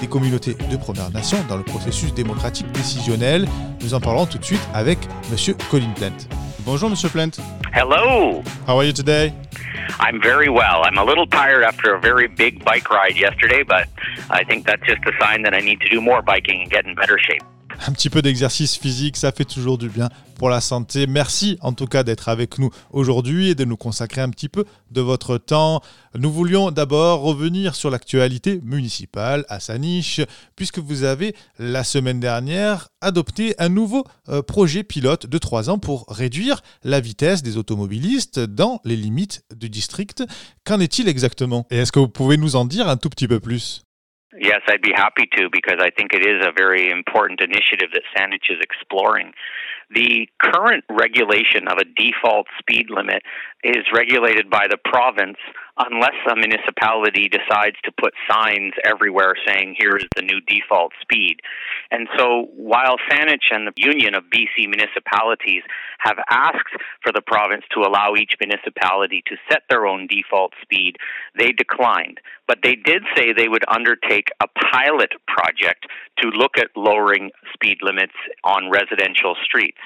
des 0.00 0.06
communautés 0.06 0.54
de 0.70 0.76
Première 0.76 1.10
Nation 1.10 1.38
dans 1.48 1.56
le 1.56 1.64
processus 1.64 2.14
démocratique 2.14 2.70
décisionnel. 2.72 3.46
Nous 3.80 3.94
en 3.94 4.00
parlerons 4.00 4.26
tout 4.26 4.38
de 4.38 4.44
suite 4.44 4.66
avec 4.72 4.98
Monsieur 5.30 5.54
Colin 5.70 5.90
Plant. 5.96 6.16
Bonjour 6.60 6.88
Monsieur 6.88 7.08
Plant. 7.08 7.30
Hello. 7.74 8.42
How 8.68 8.76
are 8.76 8.84
you 8.84 8.92
today? 8.92 9.32
I'm 9.98 10.20
very 10.22 10.48
well. 10.48 10.82
I'm 10.84 10.96
a 10.96 11.04
little 11.04 11.26
tired 11.26 11.64
after 11.64 11.94
a 11.94 12.00
very 12.00 12.28
big 12.28 12.64
bike 12.64 12.88
ride 12.88 13.16
yesterday, 13.16 13.64
but 13.64 13.88
I 14.30 14.44
think 14.44 14.64
that's 14.64 14.86
just 14.86 15.02
a 15.06 15.12
sign 15.20 15.42
that 15.42 15.54
I 15.54 15.60
need 15.60 15.80
to 15.80 15.88
do 15.88 16.00
more 16.00 16.22
biking 16.22 16.62
and 16.62 16.70
get 16.70 16.86
in 16.86 16.94
better 16.94 17.18
shape. 17.18 17.42
Un 17.84 17.90
petit 17.90 18.10
peu 18.10 18.22
d'exercice 18.22 18.76
physique, 18.76 19.16
ça 19.16 19.32
fait 19.32 19.44
toujours 19.44 19.76
du 19.76 19.88
bien 19.88 20.08
pour 20.36 20.48
la 20.48 20.60
santé. 20.60 21.08
Merci 21.08 21.58
en 21.62 21.72
tout 21.72 21.86
cas 21.86 22.04
d'être 22.04 22.28
avec 22.28 22.60
nous 22.60 22.70
aujourd'hui 22.92 23.48
et 23.48 23.54
de 23.56 23.64
nous 23.64 23.76
consacrer 23.76 24.20
un 24.20 24.28
petit 24.30 24.48
peu 24.48 24.64
de 24.92 25.00
votre 25.00 25.36
temps. 25.36 25.80
Nous 26.14 26.30
voulions 26.30 26.70
d'abord 26.70 27.22
revenir 27.22 27.74
sur 27.74 27.90
l'actualité 27.90 28.60
municipale 28.62 29.44
à 29.48 29.58
Saniche, 29.58 30.20
puisque 30.54 30.78
vous 30.78 31.02
avez 31.02 31.34
la 31.58 31.82
semaine 31.82 32.20
dernière 32.20 32.88
adopté 33.00 33.56
un 33.58 33.68
nouveau 33.68 34.04
euh, 34.28 34.42
projet 34.42 34.84
pilote 34.84 35.26
de 35.26 35.38
trois 35.38 35.68
ans 35.68 35.78
pour 35.78 36.06
réduire 36.08 36.62
la 36.84 37.00
vitesse 37.00 37.42
des 37.42 37.56
automobilistes 37.56 38.38
dans 38.38 38.80
les 38.84 38.96
limites 38.96 39.42
du 39.56 39.68
district. 39.68 40.22
Qu'en 40.64 40.78
est-il 40.78 41.08
exactement? 41.08 41.66
Et 41.72 41.78
est-ce 41.78 41.90
que 41.90 41.98
vous 41.98 42.08
pouvez 42.08 42.36
nous 42.36 42.54
en 42.54 42.64
dire 42.64 42.88
un 42.88 42.96
tout 42.96 43.10
petit 43.10 43.26
peu 43.26 43.40
plus? 43.40 43.82
Yes, 44.42 44.60
I'd 44.66 44.82
be 44.82 44.90
happy 44.92 45.30
to 45.38 45.48
because 45.52 45.78
I 45.78 45.90
think 45.90 46.12
it 46.12 46.26
is 46.26 46.44
a 46.44 46.50
very 46.50 46.90
important 46.90 47.40
initiative 47.40 47.90
that 47.94 48.02
Saanich 48.10 48.50
is 48.50 48.58
exploring. 48.60 49.34
The 49.94 50.28
current 50.42 50.82
regulation 50.90 51.68
of 51.68 51.78
a 51.78 51.84
default 51.84 52.48
speed 52.58 52.90
limit 52.90 53.22
is 53.62 53.86
regulated 53.94 54.50
by 54.50 54.66
the 54.68 54.78
province 54.84 55.38
unless 55.78 56.16
a 56.30 56.36
municipality 56.36 57.28
decides 57.28 57.76
to 57.84 57.92
put 57.92 58.12
signs 58.30 58.74
everywhere 58.84 59.34
saying 59.46 59.74
here's 59.78 60.04
the 60.16 60.22
new 60.22 60.40
default 60.46 60.92
speed. 61.00 61.40
And 61.90 62.08
so 62.16 62.48
while 62.56 62.96
Saanich 63.10 63.50
and 63.50 63.66
the 63.66 63.72
Union 63.76 64.14
of 64.14 64.24
BC 64.24 64.68
municipalities 64.68 65.62
have 65.98 66.18
asked 66.28 66.76
for 67.02 67.12
the 67.12 67.22
province 67.22 67.64
to 67.74 67.80
allow 67.80 68.14
each 68.14 68.34
municipality 68.40 69.22
to 69.26 69.36
set 69.50 69.62
their 69.70 69.86
own 69.86 70.06
default 70.06 70.52
speed, 70.60 70.96
they 71.38 71.52
declined. 71.52 72.20
But 72.46 72.58
they 72.62 72.74
did 72.74 73.02
say 73.16 73.32
they 73.32 73.48
would 73.48 73.64
undertake 73.68 74.28
a 74.42 74.48
pilot 74.72 75.12
project 75.26 75.86
to 76.18 76.28
look 76.28 76.58
at 76.58 76.68
lowering 76.76 77.30
speed 77.54 77.78
limits 77.80 78.14
on 78.44 78.70
residential 78.70 79.36
streets. 79.42 79.80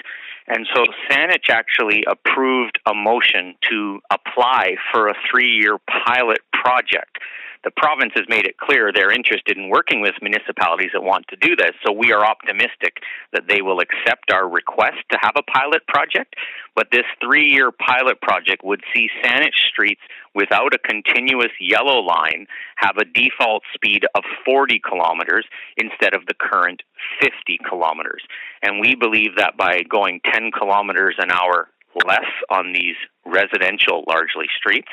And 0.49 0.67
so 0.75 0.85
Saanich 1.11 1.51
actually 1.51 2.05
approved 2.07 2.79
a 2.87 2.95
motion 2.95 3.55
to 3.69 4.01
apply 4.11 4.77
for 4.93 5.09
a 5.09 5.15
three 5.31 5.51
year 5.51 5.79
pilot 6.07 6.39
project. 6.53 7.19
The 7.65 7.71
province 7.71 8.13
has 8.15 8.27
made 8.29 8.47
it 8.47 8.59
clear 8.59 8.93
they're 8.93 9.13
interested 9.13 9.57
in 9.57 9.71
working 9.71 10.01
with 10.01 10.15
municipalities 10.23 10.91
that 10.93 11.03
want 11.03 11.27
to 11.29 11.37
do 11.37 11.57
this, 11.57 11.73
so 11.85 11.93
we 11.93 12.13
are 12.13 12.25
optimistic 12.25 12.99
that 13.33 13.49
they 13.49 13.63
will 13.63 13.81
accept 13.81 14.33
our 14.33 14.49
request 14.49 14.99
to 15.11 15.19
have 15.21 15.35
a 15.37 15.43
pilot 15.43 15.87
project. 15.87 16.35
But 16.75 16.89
this 16.93 17.07
three 17.21 17.49
year 17.49 17.71
pilot 17.73 18.21
project 18.21 18.63
would 18.65 18.83
see 18.95 19.09
Saanich 19.23 19.57
streets 19.71 20.01
without 20.35 20.75
a 20.75 20.79
continuous 20.79 21.53
yellow 21.61 22.01
line 22.01 22.47
have 22.77 22.97
a 22.99 23.05
default 23.05 23.63
speed 23.75 24.05
of 24.15 24.23
40 24.45 24.81
kilometers 24.81 25.47
instead 25.77 26.15
of 26.15 26.27
the 26.27 26.35
current 26.35 26.83
50 27.21 27.59
kilometers. 27.69 28.23
And 28.63 28.81
we 28.81 28.95
believe 28.95 29.37
that 29.37 29.57
by 29.57 29.83
going 29.89 30.21
10 30.33 30.51
kilometers 30.53 31.17
an 31.19 31.31
hour 31.31 31.69
less 32.05 32.29
on 32.51 32.73
these 32.73 32.97
residential, 33.25 34.05
largely 34.07 34.47
streets, 34.59 34.89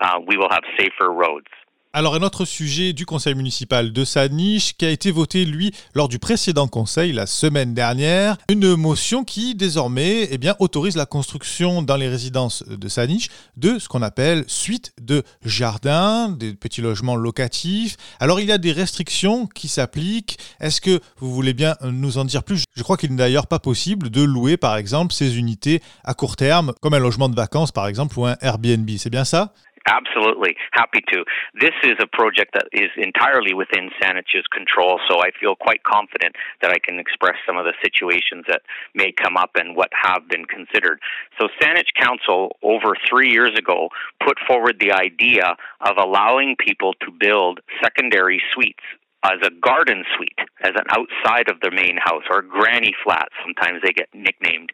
uh, 0.00 0.20
we 0.26 0.36
will 0.36 0.50
have 0.50 0.62
safer 0.78 1.10
roads. 1.12 1.48
Alors, 1.96 2.16
un 2.16 2.22
autre 2.22 2.44
sujet 2.44 2.92
du 2.92 3.06
conseil 3.06 3.36
municipal 3.36 3.92
de 3.92 4.04
Saniche 4.04 4.76
qui 4.76 4.84
a 4.84 4.90
été 4.90 5.12
voté, 5.12 5.44
lui, 5.44 5.70
lors 5.94 6.08
du 6.08 6.18
précédent 6.18 6.66
conseil 6.66 7.12
la 7.12 7.24
semaine 7.24 7.72
dernière. 7.72 8.36
Une 8.48 8.74
motion 8.74 9.22
qui, 9.22 9.54
désormais, 9.54 10.26
eh 10.32 10.36
bien, 10.36 10.56
autorise 10.58 10.96
la 10.96 11.06
construction 11.06 11.82
dans 11.82 11.94
les 11.94 12.08
résidences 12.08 12.64
de 12.66 12.88
Saniche 12.88 13.28
de 13.56 13.78
ce 13.78 13.86
qu'on 13.86 14.02
appelle 14.02 14.44
suite 14.48 14.92
de 15.00 15.22
jardins, 15.44 16.30
des 16.30 16.54
petits 16.54 16.80
logements 16.80 17.14
locatifs. 17.14 17.96
Alors, 18.18 18.40
il 18.40 18.48
y 18.48 18.52
a 18.52 18.58
des 18.58 18.72
restrictions 18.72 19.46
qui 19.46 19.68
s'appliquent. 19.68 20.36
Est-ce 20.58 20.80
que 20.80 20.98
vous 21.20 21.32
voulez 21.32 21.54
bien 21.54 21.76
nous 21.84 22.18
en 22.18 22.24
dire 22.24 22.42
plus? 22.42 22.64
Je 22.74 22.82
crois 22.82 22.96
qu'il 22.96 23.10
n'est 23.10 23.18
d'ailleurs 23.18 23.46
pas 23.46 23.60
possible 23.60 24.10
de 24.10 24.22
louer, 24.22 24.56
par 24.56 24.76
exemple, 24.76 25.14
ces 25.14 25.38
unités 25.38 25.80
à 26.02 26.14
court 26.14 26.34
terme, 26.34 26.72
comme 26.82 26.94
un 26.94 26.98
logement 26.98 27.28
de 27.28 27.36
vacances, 27.36 27.70
par 27.70 27.86
exemple, 27.86 28.18
ou 28.18 28.26
un 28.26 28.36
Airbnb. 28.40 28.90
C'est 28.98 29.10
bien 29.10 29.24
ça? 29.24 29.54
Absolutely. 29.86 30.56
Happy 30.72 31.00
to. 31.12 31.24
This 31.60 31.74
is 31.82 31.94
a 32.00 32.06
project 32.06 32.54
that 32.54 32.68
is 32.72 32.90
entirely 32.96 33.52
within 33.52 33.90
Saanich's 34.00 34.46
control, 34.50 34.98
so 35.08 35.20
I 35.20 35.30
feel 35.38 35.54
quite 35.56 35.82
confident 35.82 36.36
that 36.62 36.70
I 36.70 36.78
can 36.78 36.98
express 36.98 37.36
some 37.46 37.58
of 37.58 37.66
the 37.66 37.74
situations 37.82 38.44
that 38.48 38.62
may 38.94 39.12
come 39.12 39.36
up 39.36 39.50
and 39.56 39.76
what 39.76 39.90
have 39.92 40.26
been 40.28 40.46
considered. 40.46 41.00
So 41.38 41.48
Saanich 41.60 41.92
Council, 42.00 42.56
over 42.62 42.94
three 43.08 43.30
years 43.30 43.52
ago, 43.58 43.90
put 44.24 44.38
forward 44.46 44.76
the 44.80 44.92
idea 44.92 45.54
of 45.82 45.96
allowing 45.98 46.56
people 46.58 46.94
to 47.00 47.10
build 47.10 47.60
secondary 47.82 48.42
suites 48.54 48.82
as 49.24 49.40
a 49.42 49.50
garden 49.50 50.04
suite, 50.16 50.38
as 50.62 50.72
an 50.76 50.84
outside 50.90 51.48
of 51.50 51.60
the 51.60 51.70
main 51.70 51.96
house, 51.96 52.24
or 52.30 52.42
granny 52.42 52.92
flats, 53.02 53.34
sometimes 53.42 53.80
they 53.82 53.92
get 53.92 54.08
nicknamed. 54.12 54.70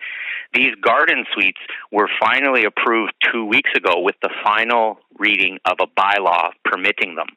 These 0.52 0.74
garden 0.82 1.24
suites 1.32 1.60
were 1.92 2.08
finally 2.20 2.64
approved 2.64 3.12
two 3.32 3.44
weeks 3.44 3.70
ago 3.76 4.00
with 4.00 4.16
the 4.22 4.30
final 4.42 4.98
reading 5.18 5.58
of 5.64 5.78
a 5.80 5.86
bylaw 5.86 6.50
permitting 6.64 7.14
them. 7.14 7.28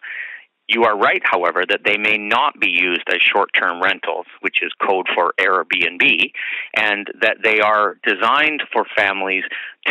You 0.67 0.85
are 0.85 0.97
right, 0.97 1.21
however, 1.23 1.63
that 1.69 1.81
they 1.85 1.97
may 1.97 2.17
not 2.17 2.59
be 2.59 2.69
used 2.69 3.03
as 3.09 3.17
short 3.21 3.49
term 3.53 3.81
rentals, 3.81 4.25
which 4.39 4.57
is 4.63 4.71
code 4.81 5.07
for 5.13 5.33
Airbnb, 5.39 6.31
and 6.75 7.07
that 7.21 7.37
they 7.43 7.59
are 7.59 7.97
designed 8.07 8.63
for 8.71 8.85
families 8.95 9.43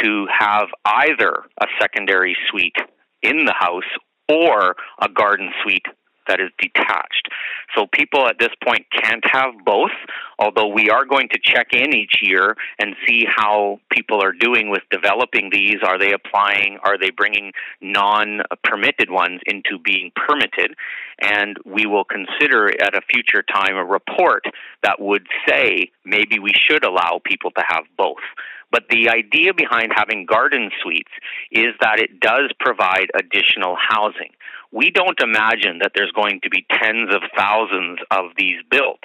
to 0.02 0.26
have 0.36 0.68
either 0.84 1.44
a 1.60 1.66
secondary 1.80 2.36
suite 2.50 2.76
in 3.22 3.44
the 3.44 3.54
house 3.56 3.84
or 4.28 4.74
a 5.00 5.08
garden 5.08 5.50
suite 5.62 5.86
that 6.28 6.40
is 6.40 6.50
detached. 6.58 7.28
So 7.74 7.86
people 7.92 8.26
at 8.28 8.36
this 8.38 8.52
point 8.64 8.86
can't 8.92 9.24
have 9.30 9.52
both, 9.64 9.92
although 10.42 10.66
we 10.66 10.90
are 10.90 11.04
going 11.04 11.28
to 11.28 11.38
check 11.42 11.68
in 11.72 11.94
each 11.94 12.16
year 12.20 12.56
and 12.78 12.96
see 13.06 13.24
how 13.28 13.78
people 13.90 14.20
are 14.22 14.32
doing 14.32 14.70
with 14.70 14.82
developing 14.90 15.50
these. 15.52 15.76
Are 15.86 15.98
they 15.98 16.12
applying? 16.12 16.78
Are 16.82 16.98
they 16.98 17.10
bringing 17.10 17.52
non 17.80 18.42
permitted 18.64 19.10
ones 19.10 19.40
into 19.46 19.78
being 19.78 20.10
permitted? 20.16 20.74
And 21.20 21.56
we 21.64 21.86
will 21.86 22.04
consider 22.04 22.68
at 22.82 22.96
a 22.96 23.02
future 23.08 23.42
time 23.42 23.76
a 23.76 23.84
report 23.84 24.44
that 24.82 25.00
would 25.00 25.26
say 25.48 25.90
maybe 26.04 26.40
we 26.40 26.52
should 26.54 26.84
allow 26.84 27.20
people 27.24 27.52
to 27.52 27.62
have 27.68 27.84
both. 27.96 28.24
But 28.72 28.84
the 28.88 29.10
idea 29.10 29.52
behind 29.54 29.92
having 29.94 30.26
garden 30.26 30.70
suites 30.82 31.12
is 31.52 31.74
that 31.80 32.00
it 32.00 32.18
does 32.18 32.50
provide 32.58 33.10
additional 33.14 33.76
housing. 33.76 34.30
We 34.72 34.90
don't 34.90 35.20
imagine 35.20 35.80
that 35.80 35.92
there's 35.94 36.12
going 36.12 36.40
to 36.42 36.48
be 36.48 36.66
tens 36.72 37.14
of 37.14 37.20
thousands 37.36 37.98
of 38.10 38.30
these 38.38 38.56
built. 38.70 39.00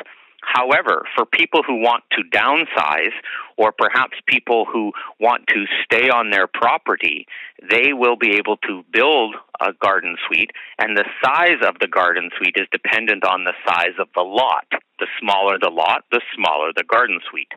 However, 0.47 1.03
for 1.15 1.25
people 1.25 1.61
who 1.61 1.81
want 1.81 2.03
to 2.11 2.23
downsize, 2.23 3.11
or 3.57 3.73
perhaps 3.77 4.13
people 4.27 4.65
who 4.65 4.93
want 5.19 5.45
to 5.47 5.65
stay 5.83 6.09
on 6.09 6.31
their 6.31 6.47
property, 6.47 7.27
they 7.69 7.91
will 7.91 8.15
be 8.15 8.37
able 8.37 8.55
to 8.57 8.83
build 8.93 9.35
a 9.59 9.73
garden 9.73 10.15
suite, 10.25 10.51
and 10.79 10.95
the 10.95 11.03
size 11.23 11.59
of 11.67 11.75
the 11.79 11.87
garden 11.87 12.29
suite 12.37 12.55
is 12.55 12.67
dependent 12.71 13.25
on 13.25 13.43
the 13.43 13.53
size 13.67 13.95
of 13.99 14.07
the 14.15 14.23
lot. 14.23 14.67
The 14.99 15.07
smaller 15.19 15.59
the 15.61 15.69
lot, 15.69 16.05
the 16.11 16.21
smaller 16.33 16.71
the 16.75 16.83
garden 16.83 17.19
suite. 17.29 17.51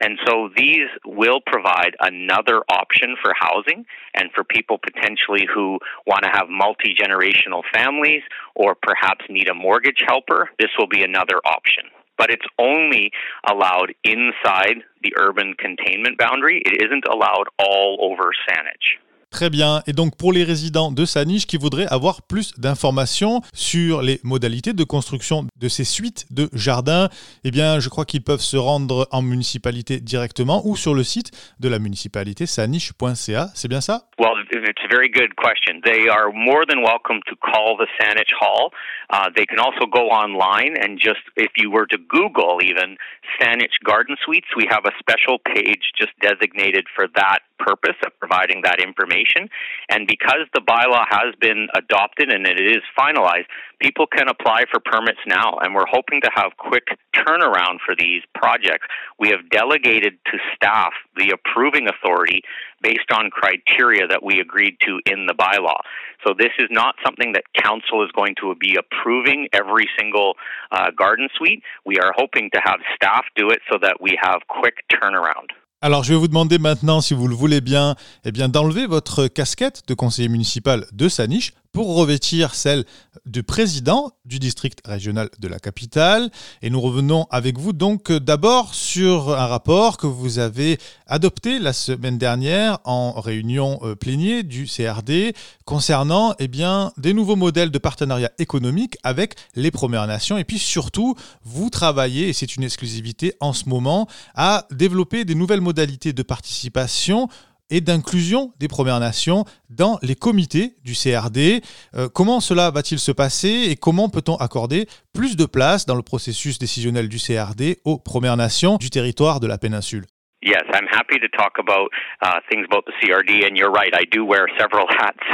And 0.00 0.18
so 0.26 0.50
these 0.54 0.88
will 1.06 1.40
provide 1.40 1.96
another 2.00 2.62
option 2.68 3.16
for 3.22 3.32
housing 3.34 3.86
and 4.14 4.30
for 4.34 4.44
people 4.44 4.78
potentially 4.78 5.48
who 5.52 5.78
want 6.06 6.22
to 6.24 6.30
have 6.32 6.48
multi 6.50 6.94
generational 6.94 7.62
families 7.72 8.22
or 8.54 8.74
perhaps 8.74 9.24
need 9.30 9.48
a 9.48 9.54
mortgage 9.54 10.02
helper. 10.06 10.50
This 10.58 10.70
will 10.78 10.86
be 10.86 11.02
another 11.02 11.40
option. 11.46 11.84
But 12.18 12.30
it's 12.30 12.46
only 12.58 13.10
allowed 13.48 13.94
inside 14.04 14.82
the 15.02 15.12
urban 15.18 15.54
containment 15.58 16.18
boundary. 16.18 16.62
It 16.64 16.82
isn't 16.84 17.04
allowed 17.06 17.48
all 17.58 17.98
over 18.00 18.32
Saanich. 18.48 19.05
Très 19.36 19.50
bien. 19.50 19.82
Et 19.86 19.92
donc 19.92 20.16
pour 20.16 20.32
les 20.32 20.44
résidents 20.44 20.90
de 20.90 21.04
Saniche 21.04 21.46
qui 21.46 21.58
voudraient 21.58 21.86
avoir 21.90 22.26
plus 22.26 22.58
d'informations 22.58 23.42
sur 23.52 24.00
les 24.00 24.18
modalités 24.24 24.72
de 24.72 24.82
construction 24.82 25.44
de 25.60 25.68
ces 25.68 25.84
suites 25.84 26.24
de 26.32 26.48
jardins, 26.54 27.10
eh 27.44 27.50
bien 27.50 27.78
je 27.78 27.90
crois 27.90 28.06
qu'ils 28.06 28.24
peuvent 28.24 28.40
se 28.40 28.56
rendre 28.56 29.06
en 29.12 29.20
municipalité 29.20 30.00
directement 30.00 30.62
ou 30.64 30.74
sur 30.74 30.94
le 30.94 31.04
site 31.04 31.32
de 31.60 31.68
la 31.68 31.78
municipalité 31.78 32.46
saniche.ca. 32.46 33.48
C'est 33.54 33.68
bien 33.68 33.82
ça? 33.82 34.08
Well, 34.18 34.40
it's 34.50 34.80
a 34.82 34.88
very 34.88 35.10
good 35.10 35.34
question. 35.36 35.82
They 35.84 36.08
are 36.08 36.32
more 36.32 36.64
than 36.64 36.80
welcome 36.80 37.20
to 37.28 37.36
call 37.36 37.76
the 37.76 37.88
Saanich 38.00 38.32
Hall. 38.40 38.72
Uh, 39.12 39.28
they 39.36 39.44
can 39.44 39.58
also 39.58 39.84
go 39.84 40.08
online 40.08 40.80
and 40.80 40.96
just, 40.96 41.20
if 41.36 41.52
you 41.58 41.70
were 41.70 41.86
to 41.92 41.98
Google 42.08 42.64
even 42.64 42.96
Saanich 43.36 43.76
Garden 43.84 44.16
Suites, 44.24 44.48
we 44.56 44.64
have 44.70 44.86
a 44.86 44.92
special 44.98 45.36
page 45.44 45.92
just 45.94 46.16
designated 46.22 46.86
for 46.96 47.06
that 47.14 47.40
purpose 47.58 47.96
of 48.04 48.12
providing 48.18 48.62
that 48.62 48.80
information. 48.80 49.48
And 49.90 50.06
because 50.06 50.46
the 50.54 50.60
bylaw 50.60 51.04
has 51.08 51.34
been 51.40 51.68
adopted 51.74 52.32
and 52.32 52.46
it 52.46 52.60
is 52.60 52.82
finalized, 52.98 53.46
people 53.80 54.06
can 54.06 54.28
apply 54.28 54.64
for 54.70 54.80
permits 54.80 55.20
now. 55.26 55.58
And 55.60 55.74
we're 55.74 55.90
hoping 55.90 56.20
to 56.22 56.30
have 56.34 56.56
quick 56.56 56.86
turnaround 57.14 57.78
for 57.84 57.94
these 57.98 58.22
projects. 58.34 58.86
We 59.18 59.28
have 59.30 59.48
delegated 59.50 60.14
to 60.26 60.38
staff 60.54 60.92
the 61.16 61.30
approving 61.30 61.88
authority 61.88 62.42
based 62.82 63.10
on 63.12 63.30
criteria 63.30 64.06
that 64.06 64.22
we 64.22 64.40
agreed 64.40 64.76
to 64.80 65.00
in 65.10 65.26
the 65.26 65.34
bylaw. 65.34 65.80
So 66.26 66.34
this 66.36 66.52
is 66.58 66.68
not 66.70 66.94
something 67.04 67.32
that 67.32 67.44
council 67.54 68.04
is 68.04 68.10
going 68.12 68.34
to 68.40 68.54
be 68.54 68.76
approving 68.76 69.48
every 69.52 69.88
single 69.98 70.34
uh, 70.70 70.90
garden 70.96 71.28
suite. 71.36 71.62
We 71.84 71.98
are 71.98 72.12
hoping 72.16 72.50
to 72.54 72.60
have 72.64 72.80
staff 72.94 73.24
do 73.34 73.50
it 73.50 73.60
so 73.70 73.78
that 73.80 74.00
we 74.00 74.18
have 74.20 74.40
quick 74.48 74.84
turnaround. 74.92 75.50
Alors, 75.82 76.04
je 76.04 76.14
vais 76.14 76.18
vous 76.18 76.26
demander 76.26 76.58
maintenant, 76.58 77.02
si 77.02 77.12
vous 77.12 77.28
le 77.28 77.34
voulez 77.34 77.60
bien, 77.60 77.96
eh 78.24 78.32
bien 78.32 78.48
d'enlever 78.48 78.86
votre 78.86 79.26
casquette 79.26 79.82
de 79.86 79.92
conseiller 79.92 80.28
municipal 80.28 80.86
de 80.92 81.06
Saniche 81.06 81.52
pour 81.76 81.94
revêtir 81.94 82.54
celle 82.54 82.86
du 83.26 83.42
président 83.42 84.10
du 84.24 84.38
district 84.38 84.78
régional 84.86 85.28
de 85.38 85.46
la 85.46 85.58
capitale. 85.58 86.30
Et 86.62 86.70
nous 86.70 86.80
revenons 86.80 87.26
avec 87.30 87.58
vous 87.58 87.74
donc 87.74 88.10
d'abord 88.10 88.74
sur 88.74 89.38
un 89.38 89.46
rapport 89.46 89.98
que 89.98 90.06
vous 90.06 90.38
avez 90.38 90.78
adopté 91.06 91.58
la 91.58 91.74
semaine 91.74 92.16
dernière 92.16 92.78
en 92.84 93.20
réunion 93.20 93.78
euh, 93.82 93.94
plénière 93.94 94.42
du 94.42 94.64
CRD 94.64 95.34
concernant 95.66 96.34
eh 96.38 96.48
bien, 96.48 96.92
des 96.96 97.12
nouveaux 97.12 97.36
modèles 97.36 97.70
de 97.70 97.78
partenariat 97.78 98.30
économique 98.38 98.96
avec 99.02 99.34
les 99.54 99.70
Premières 99.70 100.06
Nations. 100.06 100.38
Et 100.38 100.44
puis 100.44 100.58
surtout, 100.58 101.14
vous 101.44 101.68
travaillez, 101.68 102.30
et 102.30 102.32
c'est 102.32 102.56
une 102.56 102.62
exclusivité 102.62 103.34
en 103.40 103.52
ce 103.52 103.68
moment, 103.68 104.08
à 104.34 104.66
développer 104.70 105.26
des 105.26 105.34
nouvelles 105.34 105.60
modalités 105.60 106.14
de 106.14 106.22
participation 106.22 107.28
et 107.70 107.80
d'inclusion 107.80 108.52
des 108.58 108.68
Premières 108.68 109.00
Nations 109.00 109.44
dans 109.70 109.98
les 110.02 110.14
comités 110.14 110.72
du 110.84 110.92
CRD. 110.92 111.62
Euh, 111.94 112.08
comment 112.12 112.40
cela 112.40 112.70
va-t-il 112.70 112.98
se 112.98 113.12
passer 113.12 113.68
et 113.70 113.76
comment 113.76 114.08
peut-on 114.08 114.36
accorder 114.36 114.86
plus 115.12 115.36
de 115.36 115.46
place 115.46 115.86
dans 115.86 115.94
le 115.94 116.02
processus 116.02 116.58
décisionnel 116.58 117.08
du 117.08 117.18
CRD 117.18 117.78
aux 117.84 117.98
Premières 117.98 118.36
Nations 118.36 118.76
du 118.76 118.90
territoire 118.90 119.40
de 119.40 119.46
la 119.46 119.58
péninsule? 119.58 120.04
Yes, 120.42 120.62
I'm 120.72 120.86
happy 120.86 121.18
to 121.18 121.28
talk 121.28 121.58
about 121.58 121.90
uh, 122.22 122.40
things 122.48 122.66
about 122.70 122.84
the 122.86 122.92
CRD, 123.02 123.46
and 123.46 123.56
you're 123.56 123.72
right, 123.72 123.92
I 123.92 124.04
do 124.04 124.24
wear 124.24 124.46
several 124.56 124.86
hats. 124.88 125.24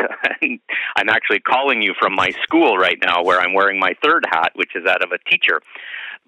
I'm 0.97 1.09
actually 1.11 1.41
calling 1.41 1.83
you 1.83 1.93
from 2.01 2.15
my 2.15 2.31
school 2.45 2.79
right 2.79 2.97
now, 3.05 3.23
where 3.23 3.39
I'm 3.39 3.53
wearing 3.53 3.79
my 3.79 3.95
third 4.03 4.25
hat, 4.31 4.53
which 4.55 4.71
is 4.75 4.85
that 4.87 5.03
of 5.05 5.11
a 5.13 5.19
teacher. 5.29 5.61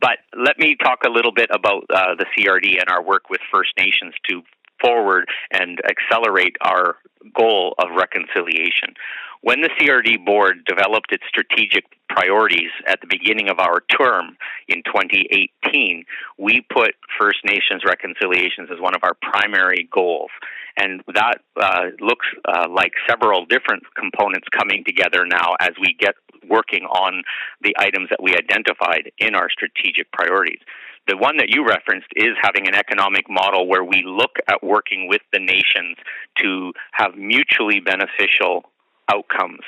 But 0.00 0.18
let 0.36 0.58
me 0.58 0.76
talk 0.76 0.98
a 1.06 1.08
little 1.08 1.32
bit 1.32 1.48
about 1.50 1.84
uh, 1.88 2.14
the 2.18 2.26
CRD 2.36 2.80
and 2.80 2.90
our 2.90 3.02
work 3.02 3.30
with 3.30 3.40
First 3.50 3.70
Nations 3.78 4.12
to 4.28 4.42
forward 4.84 5.28
and 5.52 5.80
accelerate 5.88 6.56
our 6.60 6.96
goal 7.34 7.74
of 7.78 7.88
reconciliation. 7.96 8.94
When 9.40 9.60
the 9.60 9.70
CRD 9.80 10.24
board 10.24 10.64
developed 10.66 11.12
its 11.12 11.24
strategic 11.28 11.84
priorities 12.08 12.70
at 12.86 13.00
the 13.00 13.06
beginning 13.06 13.50
of 13.50 13.58
our 13.58 13.82
term 13.90 14.36
in 14.68 14.82
2018, 14.86 16.04
we 16.38 16.64
put 16.72 16.94
First 17.18 17.38
Nations 17.44 17.82
reconciliations 17.84 18.70
as 18.72 18.80
one 18.80 18.94
of 18.94 19.02
our 19.02 19.14
primary 19.20 19.88
goals. 19.92 20.30
And 20.76 21.02
that 21.14 21.38
uh, 21.56 21.94
looks 22.00 22.26
uh, 22.44 22.66
like 22.68 22.92
several 23.08 23.46
different 23.46 23.84
components 23.94 24.48
coming 24.50 24.82
together 24.84 25.24
now 25.26 25.54
as 25.60 25.70
we 25.80 25.96
get 25.98 26.14
working 26.48 26.84
on 26.84 27.22
the 27.62 27.74
items 27.78 28.08
that 28.10 28.22
we 28.22 28.34
identified 28.34 29.10
in 29.18 29.34
our 29.34 29.48
strategic 29.50 30.10
priorities. 30.12 30.58
The 31.06 31.16
one 31.16 31.36
that 31.36 31.50
you 31.50 31.66
referenced 31.66 32.08
is 32.16 32.32
having 32.40 32.66
an 32.66 32.74
economic 32.74 33.28
model 33.28 33.68
where 33.68 33.84
we 33.84 34.02
look 34.06 34.36
at 34.48 34.62
working 34.62 35.06
with 35.08 35.20
the 35.32 35.38
nations 35.38 35.96
to 36.38 36.72
have 36.92 37.14
mutually 37.16 37.80
beneficial 37.80 38.64
outcomes. 39.12 39.60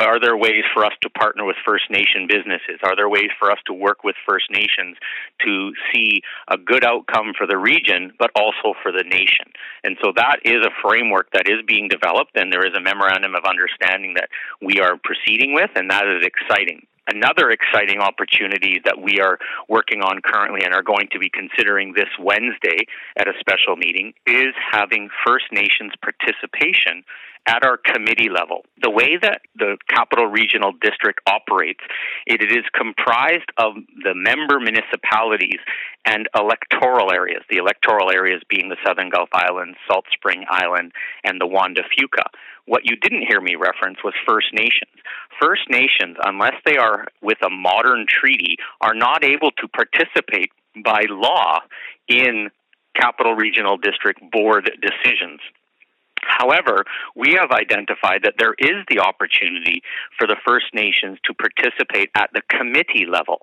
Are 0.00 0.18
there 0.18 0.34
ways 0.34 0.64
for 0.72 0.86
us 0.86 0.94
to 1.02 1.10
partner 1.10 1.44
with 1.44 1.56
First 1.60 1.90
Nation 1.90 2.26
businesses? 2.26 2.80
Are 2.82 2.96
there 2.96 3.10
ways 3.10 3.28
for 3.38 3.52
us 3.52 3.58
to 3.66 3.74
work 3.74 4.02
with 4.02 4.16
First 4.26 4.50
Nations 4.50 4.96
to 5.44 5.72
see 5.92 6.22
a 6.48 6.56
good 6.56 6.84
outcome 6.84 7.34
for 7.36 7.46
the 7.46 7.58
region, 7.58 8.12
but 8.18 8.30
also 8.34 8.72
for 8.82 8.92
the 8.92 9.04
nation? 9.04 9.52
And 9.84 9.98
so 10.02 10.12
that 10.16 10.40
is 10.42 10.64
a 10.64 10.72
framework 10.80 11.28
that 11.34 11.48
is 11.48 11.60
being 11.66 11.88
developed, 11.88 12.32
and 12.34 12.50
there 12.50 12.64
is 12.64 12.72
a 12.72 12.80
memorandum 12.80 13.34
of 13.34 13.44
understanding 13.44 14.14
that 14.14 14.30
we 14.62 14.80
are 14.80 14.96
proceeding 15.04 15.52
with, 15.52 15.70
and 15.76 15.90
that 15.90 16.08
is 16.08 16.24
exciting. 16.24 16.86
Another 17.06 17.50
exciting 17.50 18.00
opportunity 18.00 18.80
that 18.84 19.02
we 19.02 19.20
are 19.20 19.36
working 19.68 20.00
on 20.00 20.22
currently 20.24 20.64
and 20.64 20.72
are 20.72 20.82
going 20.82 21.08
to 21.12 21.18
be 21.18 21.28
considering 21.28 21.92
this 21.92 22.08
Wednesday 22.18 22.88
at 23.18 23.28
a 23.28 23.36
special 23.40 23.76
meeting 23.76 24.14
is 24.26 24.54
having 24.72 25.10
First 25.26 25.52
Nations 25.52 25.92
participation 26.00 27.04
at 27.46 27.64
our 27.64 27.76
committee 27.76 28.28
level. 28.28 28.64
The 28.82 28.90
way 28.90 29.16
that 29.20 29.40
the 29.56 29.76
Capital 29.88 30.26
Regional 30.26 30.72
District 30.80 31.20
operates, 31.26 31.80
it 32.26 32.42
is 32.42 32.64
comprised 32.74 33.50
of 33.56 33.74
the 34.04 34.14
member 34.14 34.60
municipalities 34.60 35.58
and 36.04 36.28
electoral 36.34 37.12
areas, 37.12 37.42
the 37.50 37.56
electoral 37.56 38.10
areas 38.10 38.42
being 38.48 38.68
the 38.68 38.76
Southern 38.86 39.10
Gulf 39.10 39.28
Islands, 39.32 39.78
Salt 39.90 40.04
Spring 40.12 40.44
Island, 40.50 40.92
and 41.24 41.40
the 41.40 41.46
Juan 41.46 41.74
de 41.74 41.82
Fuca. 41.82 42.24
What 42.66 42.82
you 42.84 42.96
didn't 42.96 43.26
hear 43.28 43.40
me 43.40 43.56
reference 43.56 43.98
was 44.04 44.14
First 44.28 44.52
Nations. 44.52 44.94
First 45.40 45.68
Nations, 45.70 46.16
unless 46.24 46.54
they 46.64 46.76
are 46.76 47.06
with 47.22 47.38
a 47.44 47.50
modern 47.50 48.06
treaty, 48.08 48.56
are 48.80 48.94
not 48.94 49.24
able 49.24 49.50
to 49.58 49.68
participate 49.68 50.52
by 50.84 51.02
law 51.08 51.60
in 52.06 52.50
Capital 52.94 53.34
Regional 53.34 53.76
District 53.76 54.20
Board 54.30 54.70
decisions. 54.80 55.40
However, 56.22 56.84
we 57.14 57.36
have 57.38 57.50
identified 57.50 58.22
that 58.24 58.34
there 58.38 58.54
is 58.58 58.84
the 58.88 59.00
opportunity 59.00 59.82
for 60.18 60.26
the 60.26 60.36
First 60.46 60.66
Nations 60.74 61.18
to 61.24 61.34
participate 61.34 62.10
at 62.14 62.30
the 62.32 62.42
committee 62.48 63.06
level. 63.08 63.42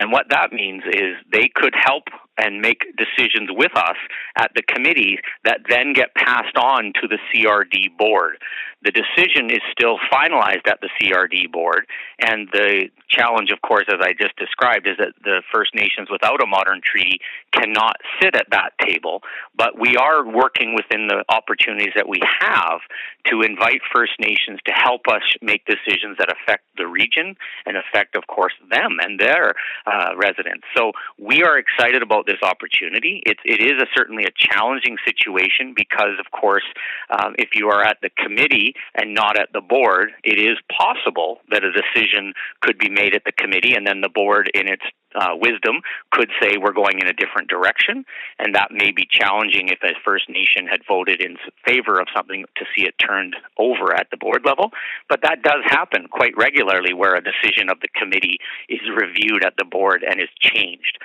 And 0.00 0.12
what 0.12 0.26
that 0.30 0.52
means 0.52 0.82
is 0.86 1.16
they 1.32 1.50
could 1.54 1.74
help 1.74 2.04
and 2.38 2.60
make 2.60 2.84
decisions 2.96 3.48
with 3.50 3.76
us 3.76 3.96
at 4.36 4.50
the 4.54 4.62
committee 4.62 5.18
that 5.44 5.60
then 5.68 5.92
get 5.92 6.14
passed 6.14 6.56
on 6.56 6.92
to 7.00 7.08
the 7.08 7.18
CRD 7.28 7.96
board. 7.98 8.38
The 8.84 8.92
decision 8.92 9.50
is 9.50 9.60
still 9.72 9.98
finalized 10.10 10.68
at 10.68 10.80
the 10.80 10.88
CRD 11.00 11.50
board, 11.50 11.86
and 12.20 12.48
the 12.52 12.90
challenge, 13.08 13.50
of 13.50 13.60
course, 13.60 13.86
as 13.88 13.98
I 14.00 14.12
just 14.12 14.36
described, 14.36 14.86
is 14.86 14.96
that 14.98 15.14
the 15.24 15.42
First 15.52 15.74
Nations 15.74 16.08
without 16.10 16.40
a 16.40 16.46
modern 16.46 16.80
treaty 16.84 17.18
cannot 17.52 17.96
sit 18.22 18.36
at 18.36 18.46
that 18.52 18.70
table. 18.80 19.22
But 19.56 19.80
we 19.80 19.96
are 19.96 20.24
working 20.24 20.76
within 20.76 21.08
the 21.08 21.24
opportunities 21.28 21.92
that 21.96 22.08
we 22.08 22.20
have 22.40 22.78
to 23.26 23.42
invite 23.42 23.80
First 23.92 24.12
Nations 24.20 24.60
to 24.66 24.72
help 24.72 25.02
us 25.10 25.22
make 25.42 25.64
decisions 25.66 26.16
that 26.18 26.30
affect 26.30 26.62
the 26.76 26.86
region 26.86 27.34
and 27.66 27.76
affect, 27.76 28.16
of 28.16 28.28
course, 28.28 28.54
them 28.70 28.98
and 29.02 29.18
their 29.18 29.54
uh, 29.86 30.10
residents. 30.16 30.64
So 30.76 30.92
we 31.18 31.42
are 31.42 31.58
excited 31.58 32.02
about 32.02 32.26
this 32.28 32.44
opportunity. 32.44 33.22
It, 33.24 33.38
it 33.44 33.64
is 33.64 33.80
a, 33.80 33.88
certainly 33.96 34.24
a 34.24 34.36
challenging 34.36 34.98
situation 35.08 35.72
because, 35.74 36.20
of 36.20 36.30
course, 36.30 36.68
um, 37.08 37.34
if 37.38 37.50
you 37.54 37.68
are 37.68 37.82
at 37.82 37.96
the 38.02 38.10
committee 38.10 38.74
and 38.94 39.14
not 39.14 39.40
at 39.40 39.48
the 39.52 39.62
board, 39.62 40.10
it 40.22 40.38
is 40.38 40.58
possible 40.68 41.40
that 41.50 41.64
a 41.64 41.72
decision 41.72 42.34
could 42.60 42.78
be 42.78 42.90
made 42.90 43.14
at 43.14 43.24
the 43.24 43.32
committee 43.32 43.72
and 43.74 43.86
then 43.86 44.02
the 44.02 44.12
board, 44.12 44.50
in 44.52 44.68
its 44.68 44.84
uh, 45.16 45.32
wisdom, 45.34 45.80
could 46.12 46.28
say 46.40 46.58
we're 46.60 46.76
going 46.76 47.00
in 47.00 47.08
a 47.08 47.16
different 47.16 47.48
direction. 47.48 48.04
And 48.38 48.54
that 48.54 48.68
may 48.70 48.92
be 48.92 49.08
challenging 49.10 49.68
if 49.68 49.78
a 49.82 49.96
First 50.04 50.28
Nation 50.28 50.68
had 50.68 50.80
voted 50.86 51.22
in 51.22 51.36
favor 51.64 51.98
of 51.98 52.08
something 52.14 52.44
to 52.56 52.64
see 52.76 52.84
it 52.84 52.94
turned 53.00 53.34
over 53.56 53.94
at 53.94 54.08
the 54.10 54.18
board 54.18 54.42
level. 54.44 54.70
But 55.08 55.22
that 55.22 55.42
does 55.42 55.64
happen 55.64 56.08
quite 56.10 56.36
regularly 56.36 56.92
where 56.92 57.14
a 57.14 57.24
decision 57.24 57.70
of 57.70 57.80
the 57.80 57.88
committee 57.88 58.38
is 58.68 58.80
reviewed 58.94 59.44
at 59.44 59.54
the 59.56 59.64
board 59.64 60.04
and 60.04 60.20
is 60.20 60.28
changed. 60.40 60.98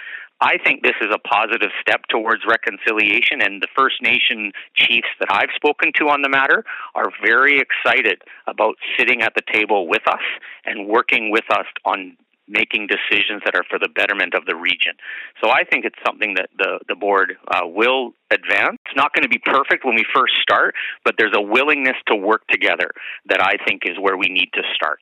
I 0.44 0.58
think 0.60 0.84
this 0.84 1.00
is 1.00 1.08
a 1.08 1.20
positive 1.20 1.72
step 1.80 2.02
towards 2.10 2.44
reconciliation, 2.46 3.40
and 3.42 3.64
the 3.64 3.72
First 3.78 4.02
Nation 4.02 4.52
chiefs 4.76 5.08
that 5.22 5.32
I've 5.32 5.56
spoken 5.56 5.94
to 6.00 6.10
on 6.10 6.22
the 6.22 6.28
matter 6.28 6.66
are 6.96 7.08
very 7.24 7.64
excited 7.64 8.22
about 8.46 8.76
sitting 9.00 9.22
at 9.22 9.36
the 9.36 9.42
table 9.54 9.88
with 9.88 10.04
us 10.06 10.26
and 10.66 10.90
working 10.90 11.32
with 11.32 11.50
us 11.50 11.66
on 11.86 12.18
making 12.50 12.88
decisions 12.88 13.42
that 13.46 13.56
are 13.56 13.64
for 13.70 13.80
the 13.80 13.88
betterment 13.88 14.34
of 14.34 14.46
the 14.46 14.56
region. 14.56 14.92
So 15.42 15.50
I 15.50 15.64
think 15.64 15.86
it's 15.86 15.96
something 16.06 16.34
that 16.36 16.50
the, 16.58 16.80
the 16.90 16.96
board 16.96 17.38
uh, 17.48 17.62
will 17.64 18.12
advance. 18.30 18.84
It's 18.86 18.98
not 18.98 19.14
going 19.14 19.24
to 19.24 19.30
be 19.30 19.40
perfect 19.40 19.86
when 19.86 19.96
we 19.96 20.04
first 20.14 20.34
start, 20.42 20.76
but 21.06 21.16
there's 21.18 21.34
a 21.34 21.42
willingness 21.42 21.96
to 22.08 22.16
work 22.18 22.46
together 22.52 22.92
that 23.30 23.42
I 23.42 23.56
think 23.66 23.84
is 23.86 23.96
where 23.98 24.18
we 24.18 24.28
need 24.28 24.50
to 24.56 24.62
start. 24.76 25.00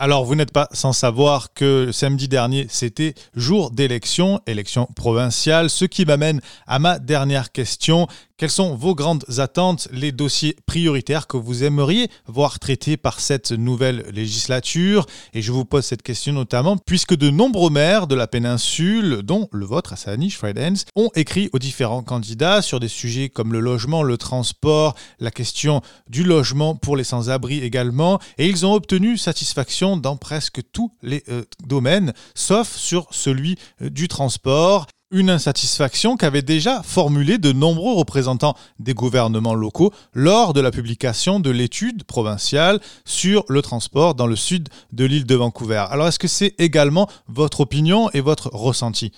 Alors, 0.00 0.24
vous 0.24 0.36
n'êtes 0.36 0.52
pas 0.52 0.68
sans 0.70 0.92
savoir 0.92 1.52
que 1.52 1.90
samedi 1.90 2.28
dernier, 2.28 2.68
c'était 2.70 3.14
jour 3.34 3.72
d'élection, 3.72 4.40
élection 4.46 4.86
provinciale, 4.94 5.70
ce 5.70 5.86
qui 5.86 6.04
m'amène 6.04 6.40
à 6.68 6.78
ma 6.78 7.00
dernière 7.00 7.50
question. 7.50 8.06
Quelles 8.38 8.50
sont 8.50 8.76
vos 8.76 8.94
grandes 8.94 9.24
attentes, 9.38 9.88
les 9.90 10.12
dossiers 10.12 10.54
prioritaires 10.64 11.26
que 11.26 11.36
vous 11.36 11.64
aimeriez 11.64 12.08
voir 12.28 12.60
traités 12.60 12.96
par 12.96 13.18
cette 13.18 13.50
nouvelle 13.50 14.04
législature? 14.12 15.06
Et 15.34 15.42
je 15.42 15.50
vous 15.50 15.64
pose 15.64 15.84
cette 15.84 16.04
question 16.04 16.34
notamment 16.34 16.76
puisque 16.76 17.16
de 17.16 17.30
nombreux 17.30 17.70
maires 17.70 18.06
de 18.06 18.14
la 18.14 18.28
péninsule, 18.28 19.22
dont 19.24 19.48
le 19.50 19.66
vôtre, 19.66 19.94
Assani 19.94 20.30
Friends, 20.30 20.84
ont 20.94 21.10
écrit 21.16 21.50
aux 21.52 21.58
différents 21.58 22.04
candidats 22.04 22.62
sur 22.62 22.78
des 22.78 22.86
sujets 22.86 23.28
comme 23.28 23.52
le 23.52 23.58
logement, 23.58 24.04
le 24.04 24.16
transport, 24.16 24.94
la 25.18 25.32
question 25.32 25.80
du 26.08 26.22
logement 26.22 26.76
pour 26.76 26.96
les 26.96 27.02
sans-abri 27.02 27.58
également, 27.64 28.20
et 28.38 28.46
ils 28.46 28.64
ont 28.64 28.74
obtenu 28.74 29.18
satisfaction 29.18 29.96
dans 29.96 30.16
presque 30.16 30.60
tous 30.70 30.92
les 31.02 31.24
euh, 31.28 31.42
domaines, 31.66 32.12
sauf 32.36 32.72
sur 32.76 33.08
celui 33.10 33.56
euh, 33.82 33.90
du 33.90 34.06
transport. 34.06 34.86
Une 35.10 35.30
insatisfaction 35.30 36.18
qu'avaient 36.18 36.42
déjà 36.42 36.82
formulée 36.82 37.38
de 37.38 37.52
nombreux 37.52 37.94
représentants 37.94 38.52
des 38.78 38.92
gouvernements 38.92 39.54
locaux 39.54 39.90
lors 40.12 40.52
de 40.52 40.60
la 40.60 40.70
publication 40.70 41.40
de 41.40 41.50
l'étude 41.50 42.04
provinciale 42.04 42.78
sur 43.06 43.42
le 43.48 43.62
transport 43.62 44.14
dans 44.14 44.26
le 44.26 44.36
sud 44.36 44.68
de 44.92 45.06
l'île 45.06 45.24
de 45.24 45.34
Vancouver. 45.34 45.82
Alors 45.90 46.08
est-ce 46.08 46.18
que 46.18 46.28
c'est 46.28 46.52
également 46.60 47.08
votre 47.26 47.60
opinion 47.60 48.10
et 48.12 48.20
votre 48.20 48.50
ressenti? 48.52 49.12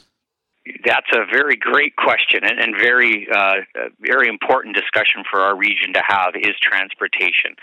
That's 0.84 1.10
a 1.12 1.26
very 1.26 1.56
great 1.58 1.94
question 1.96 2.38
and, 2.44 2.76
very, 2.78 3.26
uh, 3.34 3.66
very 3.98 4.28
important 4.28 4.72
discussion 4.76 5.24
for 5.28 5.40
our 5.40 5.56
region 5.56 5.92
to 5.94 6.02
have 6.06 6.36
is 6.36 6.54
transportation. 6.62 7.56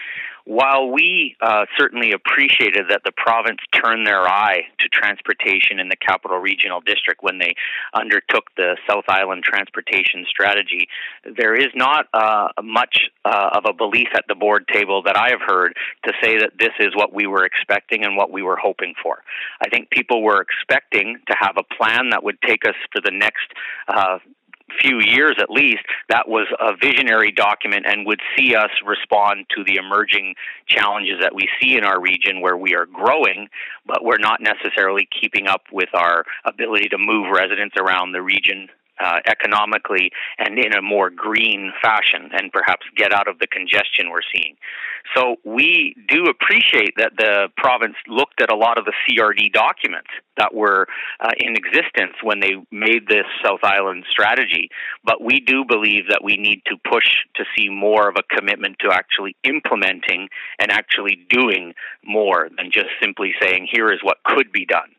While 0.47 0.89
we 0.89 1.36
uh, 1.41 1.65
certainly 1.77 2.13
appreciated 2.13 2.86
that 2.89 3.01
the 3.03 3.12
province 3.12 3.60
turned 3.83 4.07
their 4.07 4.21
eye 4.21 4.62
to 4.79 4.88
transportation 4.88 5.77
in 5.77 5.89
the 5.89 5.97
capital 5.97 6.38
regional 6.38 6.79
district 6.79 7.21
when 7.21 7.38
they 7.38 7.53
undertook 7.93 8.45
the 8.55 8.77
South 8.89 9.03
Island 9.10 9.43
transportation 9.43 10.25
strategy, 10.29 10.88
there 11.38 11.53
is 11.53 11.67
not 11.75 12.05
uh, 12.13 12.47
much 12.63 13.10
uh, 13.25 13.49
of 13.55 13.65
a 13.67 13.73
belief 13.73 14.07
at 14.15 14.23
the 14.29 14.36
board 14.36 14.65
table 14.71 15.03
that 15.03 15.17
I 15.17 15.31
have 15.31 15.41
heard 15.45 15.75
to 16.05 16.13
say 16.23 16.38
that 16.38 16.51
this 16.57 16.73
is 16.79 16.95
what 16.95 17.13
we 17.13 17.27
were 17.27 17.43
expecting 17.43 18.05
and 18.05 18.15
what 18.15 18.31
we 18.31 18.41
were 18.41 18.57
hoping 18.57 18.93
for. 19.03 19.23
I 19.62 19.67
think 19.67 19.89
people 19.89 20.23
were 20.23 20.41
expecting 20.41 21.17
to 21.27 21.36
have 21.38 21.57
a 21.57 21.75
plan 21.75 22.12
that 22.12 22.23
would 22.23 22.41
take 22.41 22.63
us 22.65 22.75
for 22.93 23.01
the 23.03 23.12
next 23.12 23.51
uh, 23.89 24.19
few 24.82 24.99
years 24.99 25.36
at 25.39 25.49
least, 25.49 25.84
that 26.10 26.27
was 26.27 26.47
a 26.60 26.75
visionary 26.75 27.32
document 27.32 27.86
and 27.88 28.06
would 28.06 28.19
see 28.38 28.56
us 28.56 28.69
respond 28.86 29.45
to 29.56 29.63
the 29.63 29.75
emerging 29.75 30.36
challenges 30.67 31.15
that 31.21 31.34
we 31.34 31.47
see 31.62 31.77
in 31.77 31.84
our 31.84 31.99
region 32.01 32.41
where 32.41 32.58
we 32.58 32.75
are 32.75 32.86
growing, 32.86 33.47
but 33.86 34.03
we're 34.03 34.17
not 34.19 34.41
necessarily 34.41 35.08
keeping 35.19 35.47
up 35.47 35.63
with 35.71 35.89
our 35.93 36.25
ability 36.45 36.89
to 36.89 36.97
move 36.97 37.27
residents 37.34 37.75
around 37.80 38.12
the 38.12 38.21
region 38.21 38.67
uh, 38.99 39.19
economically 39.25 40.12
and 40.38 40.57
in 40.57 40.73
a 40.73 40.81
more 40.81 41.10
green 41.10 41.71
fashion 41.81 42.29
and 42.33 42.51
perhaps 42.51 42.86
get 42.95 43.13
out 43.13 43.27
of 43.27 43.39
the 43.39 43.47
congestion 43.47 44.10
we're 44.10 44.25
seeing. 44.33 44.55
So 45.15 45.38
we 45.43 45.95
do 46.07 46.25
appreciate 46.25 46.95
that 46.97 47.13
the 47.17 47.49
province 47.55 47.95
looked 48.07 48.41
at 48.41 48.51
a 48.51 48.55
lot 48.55 48.77
of 48.77 48.86
the 48.86 48.93
CRD 49.07 49.53
documents 49.53 50.10
that 50.38 50.53
were 50.53 50.88
uh, 51.19 51.31
in 51.39 51.55
existence 51.55 52.13
when 52.21 52.39
they 52.39 52.55
made 52.71 53.07
this 53.07 53.25
South 53.43 53.62
Island 53.63 54.05
strategy, 54.10 54.69
but 55.03 55.21
we 55.21 55.39
do 55.39 55.63
believe 55.65 56.10
that 56.10 56.21
we 56.23 56.38
need 56.38 56.62
to 56.65 56.75
push 56.89 57.07
to 57.36 57.43
see 57.55 57.69
more 57.69 58.10
of 58.10 58.15
a 58.17 58.36
commitment 58.36 58.77
to 58.79 58.89
actually 58.91 59.36
implementing 59.43 60.29
and 60.60 60.71
actually 60.71 61.25
doing 61.29 61.73
more 62.05 62.49
than 62.57 62.71
just 62.71 62.89
simply 63.01 63.33
saying, 63.41 63.67
here 63.71 63.91
is 63.91 63.99
what 64.03 64.17
could 64.25 64.51
be 64.51 64.65
done. 64.65 64.89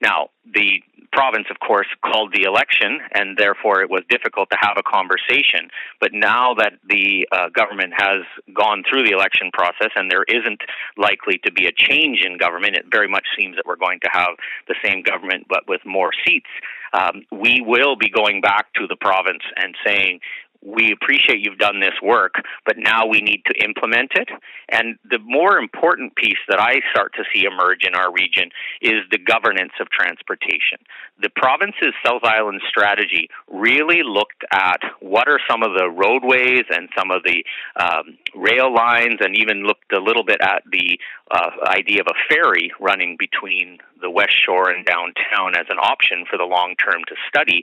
Now, 0.00 0.28
the 0.44 0.82
province, 1.12 1.46
of 1.50 1.58
course, 1.60 1.86
called 2.04 2.34
the 2.34 2.42
election, 2.42 3.00
and 3.12 3.38
therefore 3.38 3.80
it 3.80 3.88
was 3.88 4.02
difficult 4.10 4.50
to 4.50 4.58
have 4.60 4.76
a 4.76 4.82
conversation. 4.82 5.70
But 6.00 6.10
now 6.12 6.54
that 6.54 6.74
the 6.86 7.26
uh, 7.32 7.48
government 7.48 7.94
has 7.96 8.20
gone 8.52 8.84
through 8.88 9.04
the 9.04 9.12
election 9.12 9.50
process 9.52 9.90
and 9.96 10.10
there 10.10 10.24
isn't 10.28 10.60
likely 10.98 11.40
to 11.44 11.52
be 11.52 11.66
a 11.66 11.72
change 11.72 12.22
in 12.24 12.36
government, 12.36 12.76
it 12.76 12.84
very 12.90 13.08
much 13.08 13.24
seems 13.38 13.56
that 13.56 13.64
we're 13.66 13.76
going 13.80 14.00
to 14.00 14.10
have 14.12 14.36
the 14.68 14.74
same 14.84 15.02
government 15.02 15.46
but 15.48 15.66
with 15.66 15.80
more 15.86 16.10
seats. 16.26 16.50
Um, 16.92 17.22
we 17.32 17.62
will 17.64 17.96
be 17.96 18.08
going 18.08 18.40
back 18.40 18.72
to 18.74 18.86
the 18.86 18.96
province 18.96 19.42
and 19.56 19.74
saying, 19.84 20.20
we 20.66 20.92
appreciate 20.92 21.38
you've 21.38 21.58
done 21.58 21.80
this 21.80 21.94
work, 22.02 22.34
but 22.64 22.76
now 22.76 23.06
we 23.06 23.20
need 23.20 23.42
to 23.46 23.64
implement 23.64 24.12
it. 24.16 24.28
And 24.68 24.98
the 25.08 25.20
more 25.20 25.58
important 25.58 26.16
piece 26.16 26.42
that 26.48 26.58
I 26.58 26.80
start 26.90 27.14
to 27.14 27.24
see 27.32 27.44
emerge 27.44 27.84
in 27.86 27.94
our 27.94 28.12
region 28.12 28.50
is 28.82 29.02
the 29.10 29.18
governance 29.18 29.72
of 29.80 29.88
transportation. 29.90 30.78
The 31.22 31.30
province's 31.30 31.94
South 32.04 32.24
Island 32.24 32.62
strategy 32.68 33.28
really 33.48 34.02
looked 34.02 34.44
at 34.50 34.80
what 35.00 35.28
are 35.28 35.38
some 35.48 35.62
of 35.62 35.72
the 35.78 35.88
roadways 35.88 36.64
and 36.70 36.88
some 36.98 37.12
of 37.12 37.22
the 37.22 37.44
um, 37.76 38.18
rail 38.34 38.74
lines, 38.74 39.18
and 39.20 39.38
even 39.38 39.64
looked 39.64 39.92
a 39.92 40.00
little 40.00 40.24
bit 40.24 40.40
at 40.40 40.62
the 40.70 40.98
uh, 41.30 41.50
idea 41.68 42.00
of 42.00 42.08
a 42.08 42.34
ferry 42.34 42.72
running 42.80 43.16
between 43.18 43.78
the 44.00 44.10
West 44.10 44.36
Shore 44.44 44.68
and 44.70 44.84
downtown 44.84 45.54
as 45.56 45.66
an 45.70 45.78
option 45.78 46.24
for 46.28 46.36
the 46.36 46.44
long 46.44 46.74
term 46.76 47.02
to 47.08 47.14
study. 47.28 47.62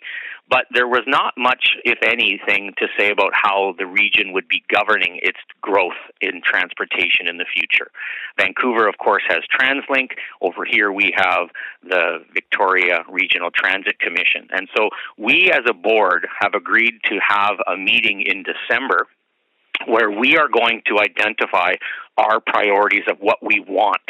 But 0.49 0.65
there 0.71 0.88
was 0.88 1.03
not 1.08 1.34
much, 1.38 1.77
if 1.84 1.99
anything, 2.03 2.73
to 2.77 2.88
say 2.97 3.12
about 3.12 3.32
how 3.34 3.73
the 3.77 3.86
region 3.86 4.34
would 4.34 4.47
be 4.47 4.63
governing 4.73 5.19
its 5.23 5.39
growth 5.62 5.97
in 6.21 6.41
transportation 6.43 7.27
in 7.27 7.38
the 7.38 7.45
future. 7.45 7.89
Vancouver, 8.38 8.88
of 8.88 8.97
course, 8.97 9.23
has 9.27 9.39
TransLink. 9.58 10.12
Over 10.41 10.65
here, 10.65 10.91
we 10.91 11.13
have 11.15 11.49
the 11.82 12.25
Victoria 12.34 13.03
Regional 13.10 13.51
Transit 13.51 13.99
Commission. 13.99 14.47
And 14.51 14.67
so 14.75 14.89
we 15.17 15.51
as 15.51 15.62
a 15.67 15.73
board 15.73 16.27
have 16.41 16.53
agreed 16.53 16.95
to 17.06 17.19
have 17.27 17.58
a 17.67 17.77
meeting 17.77 18.21
in 18.21 18.43
December 18.43 19.08
where 19.88 20.12
we 20.12 20.38
are 20.38 20.47
going 20.47 20.81
to 20.88 20.99
identify 20.99 21.73
our 22.17 22.39
priorities 22.39 23.03
of 23.09 23.17
what 23.19 23.38
we 23.41 23.59
want. 23.67 24.01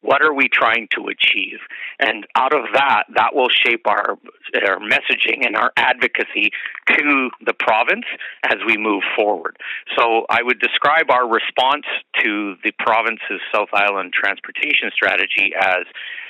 What 0.00 0.22
are 0.24 0.32
we 0.32 0.48
trying 0.48 0.88
to 0.96 1.08
achieve? 1.08 1.58
And 1.98 2.26
out 2.34 2.54
of 2.54 2.64
that, 2.72 3.04
that 3.14 3.34
will 3.34 3.50
shape 3.50 3.86
our, 3.86 4.18
our 4.66 4.78
messaging 4.78 5.46
and 5.46 5.56
our 5.56 5.72
advocacy 5.76 6.50
to 6.88 7.30
the 7.44 7.52
province 7.52 8.06
as 8.44 8.56
we 8.66 8.76
move 8.76 9.02
forward. 9.14 9.56
So 9.96 10.24
I 10.30 10.42
would 10.42 10.58
describe 10.58 11.10
our 11.10 11.28
response 11.28 11.84
to 12.22 12.56
the 12.64 12.72
province's 12.78 13.40
South 13.52 13.68
Island 13.72 14.12
transportation 14.14 14.90
strategy 14.92 15.52
as 15.58 15.84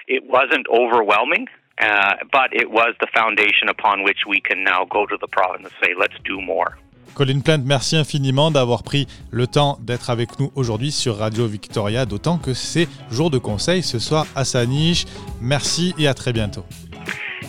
it 0.09 0.24
wasn't 0.29 0.66
overwhelming. 0.68 1.46
Uh, 1.81 2.16
but 2.31 2.50
it 2.53 2.70
was 2.70 2.94
the 3.00 3.07
foundation 3.14 3.70
upon 3.70 4.03
which 4.03 4.18
we 4.29 4.38
can 4.38 4.62
now 4.62 4.85
go 4.85 5.07
to 5.07 5.16
the 5.18 5.29
province 5.29 5.64
and 5.64 5.72
say, 5.83 5.94
let's 5.98 6.16
do 6.24 6.38
more. 6.38 6.76
Colin 7.14 7.40
Plant, 7.40 7.62
merci 7.64 7.96
infiniment 7.96 8.51
d'avoir 8.51 8.83
pris 8.83 9.07
le 9.31 9.46
temps 9.46 9.79
d'être 9.83 10.11
avec 10.11 10.38
nous 10.38 10.51
aujourd'hui 10.55 10.92
sur 10.92 11.18
Radio 11.18 11.46
Victoria, 11.46 12.07
d'autant 12.07 12.38
que 12.38 12.55
c'est 12.55 12.88
jour 13.11 13.31
de 13.31 13.38
conseil 13.38 13.83
ce 13.83 13.99
soir 13.99 14.27
à 14.35 14.44
sa 14.44 14.64
niche. 14.66 15.05
Merci 15.40 15.94
et 15.99 16.09
à 16.09 16.14
très 16.14 16.33
bientôt. 16.33 16.64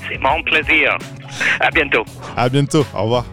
C'est 0.10 0.18
mon 0.18 0.42
plaisir. 0.44 0.98
À 1.60 1.70
bientôt. 1.72 2.04
À 2.36 2.50
bientôt. 2.50 2.86
Au 2.94 3.04
revoir. 3.04 3.26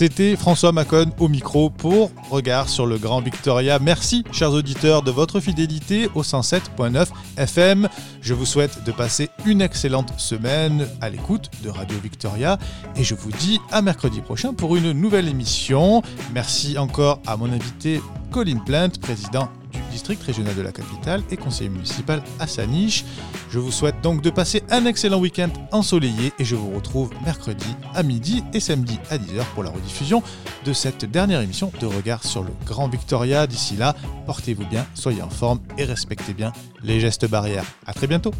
C'était 0.00 0.34
François 0.34 0.72
Macon 0.72 1.12
au 1.18 1.28
micro 1.28 1.68
pour 1.68 2.10
Regard 2.30 2.70
sur 2.70 2.86
le 2.86 2.96
Grand 2.96 3.20
Victoria. 3.20 3.78
Merci, 3.78 4.24
chers 4.32 4.52
auditeurs, 4.52 5.02
de 5.02 5.10
votre 5.10 5.40
fidélité 5.40 6.08
au 6.14 6.22
107.9 6.22 7.08
FM. 7.36 7.86
Je 8.22 8.32
vous 8.32 8.46
souhaite 8.46 8.82
de 8.84 8.92
passer 8.92 9.28
une 9.44 9.60
excellente 9.60 10.18
semaine 10.18 10.88
à 11.02 11.10
l'écoute 11.10 11.50
de 11.62 11.68
Radio 11.68 11.98
Victoria 12.02 12.58
et 12.96 13.04
je 13.04 13.14
vous 13.14 13.30
dis 13.30 13.60
à 13.70 13.82
mercredi 13.82 14.22
prochain 14.22 14.54
pour 14.54 14.74
une 14.74 14.92
nouvelle 14.92 15.28
émission. 15.28 16.00
Merci 16.32 16.78
encore 16.78 17.20
à 17.26 17.36
mon 17.36 17.52
invité 17.52 18.00
Colin 18.30 18.60
Plant, 18.64 18.88
président 19.02 19.50
district 19.90 20.22
régional 20.22 20.54
de 20.54 20.62
la 20.62 20.72
capitale 20.72 21.22
et 21.30 21.36
conseiller 21.36 21.70
municipal 21.70 22.22
à 22.38 22.46
Saniche. 22.46 23.04
Je 23.50 23.58
vous 23.58 23.72
souhaite 23.72 24.00
donc 24.02 24.22
de 24.22 24.30
passer 24.30 24.62
un 24.70 24.86
excellent 24.86 25.18
week-end 25.18 25.50
ensoleillé 25.72 26.32
et 26.38 26.44
je 26.44 26.56
vous 26.56 26.70
retrouve 26.70 27.10
mercredi 27.24 27.76
à 27.94 28.02
midi 28.02 28.42
et 28.52 28.60
samedi 28.60 28.98
à 29.10 29.18
10h 29.18 29.44
pour 29.54 29.62
la 29.62 29.70
rediffusion 29.70 30.22
de 30.64 30.72
cette 30.72 31.04
dernière 31.04 31.40
émission 31.40 31.72
de 31.80 31.86
Regard 31.86 32.24
sur 32.24 32.42
le 32.42 32.50
Grand 32.66 32.88
Victoria. 32.88 33.46
D'ici 33.46 33.76
là, 33.76 33.94
portez-vous 34.26 34.66
bien, 34.66 34.86
soyez 34.94 35.22
en 35.22 35.30
forme 35.30 35.60
et 35.78 35.84
respectez 35.84 36.34
bien 36.34 36.52
les 36.82 37.00
gestes 37.00 37.28
barrières. 37.28 37.64
A 37.86 37.92
très 37.92 38.06
bientôt 38.06 38.32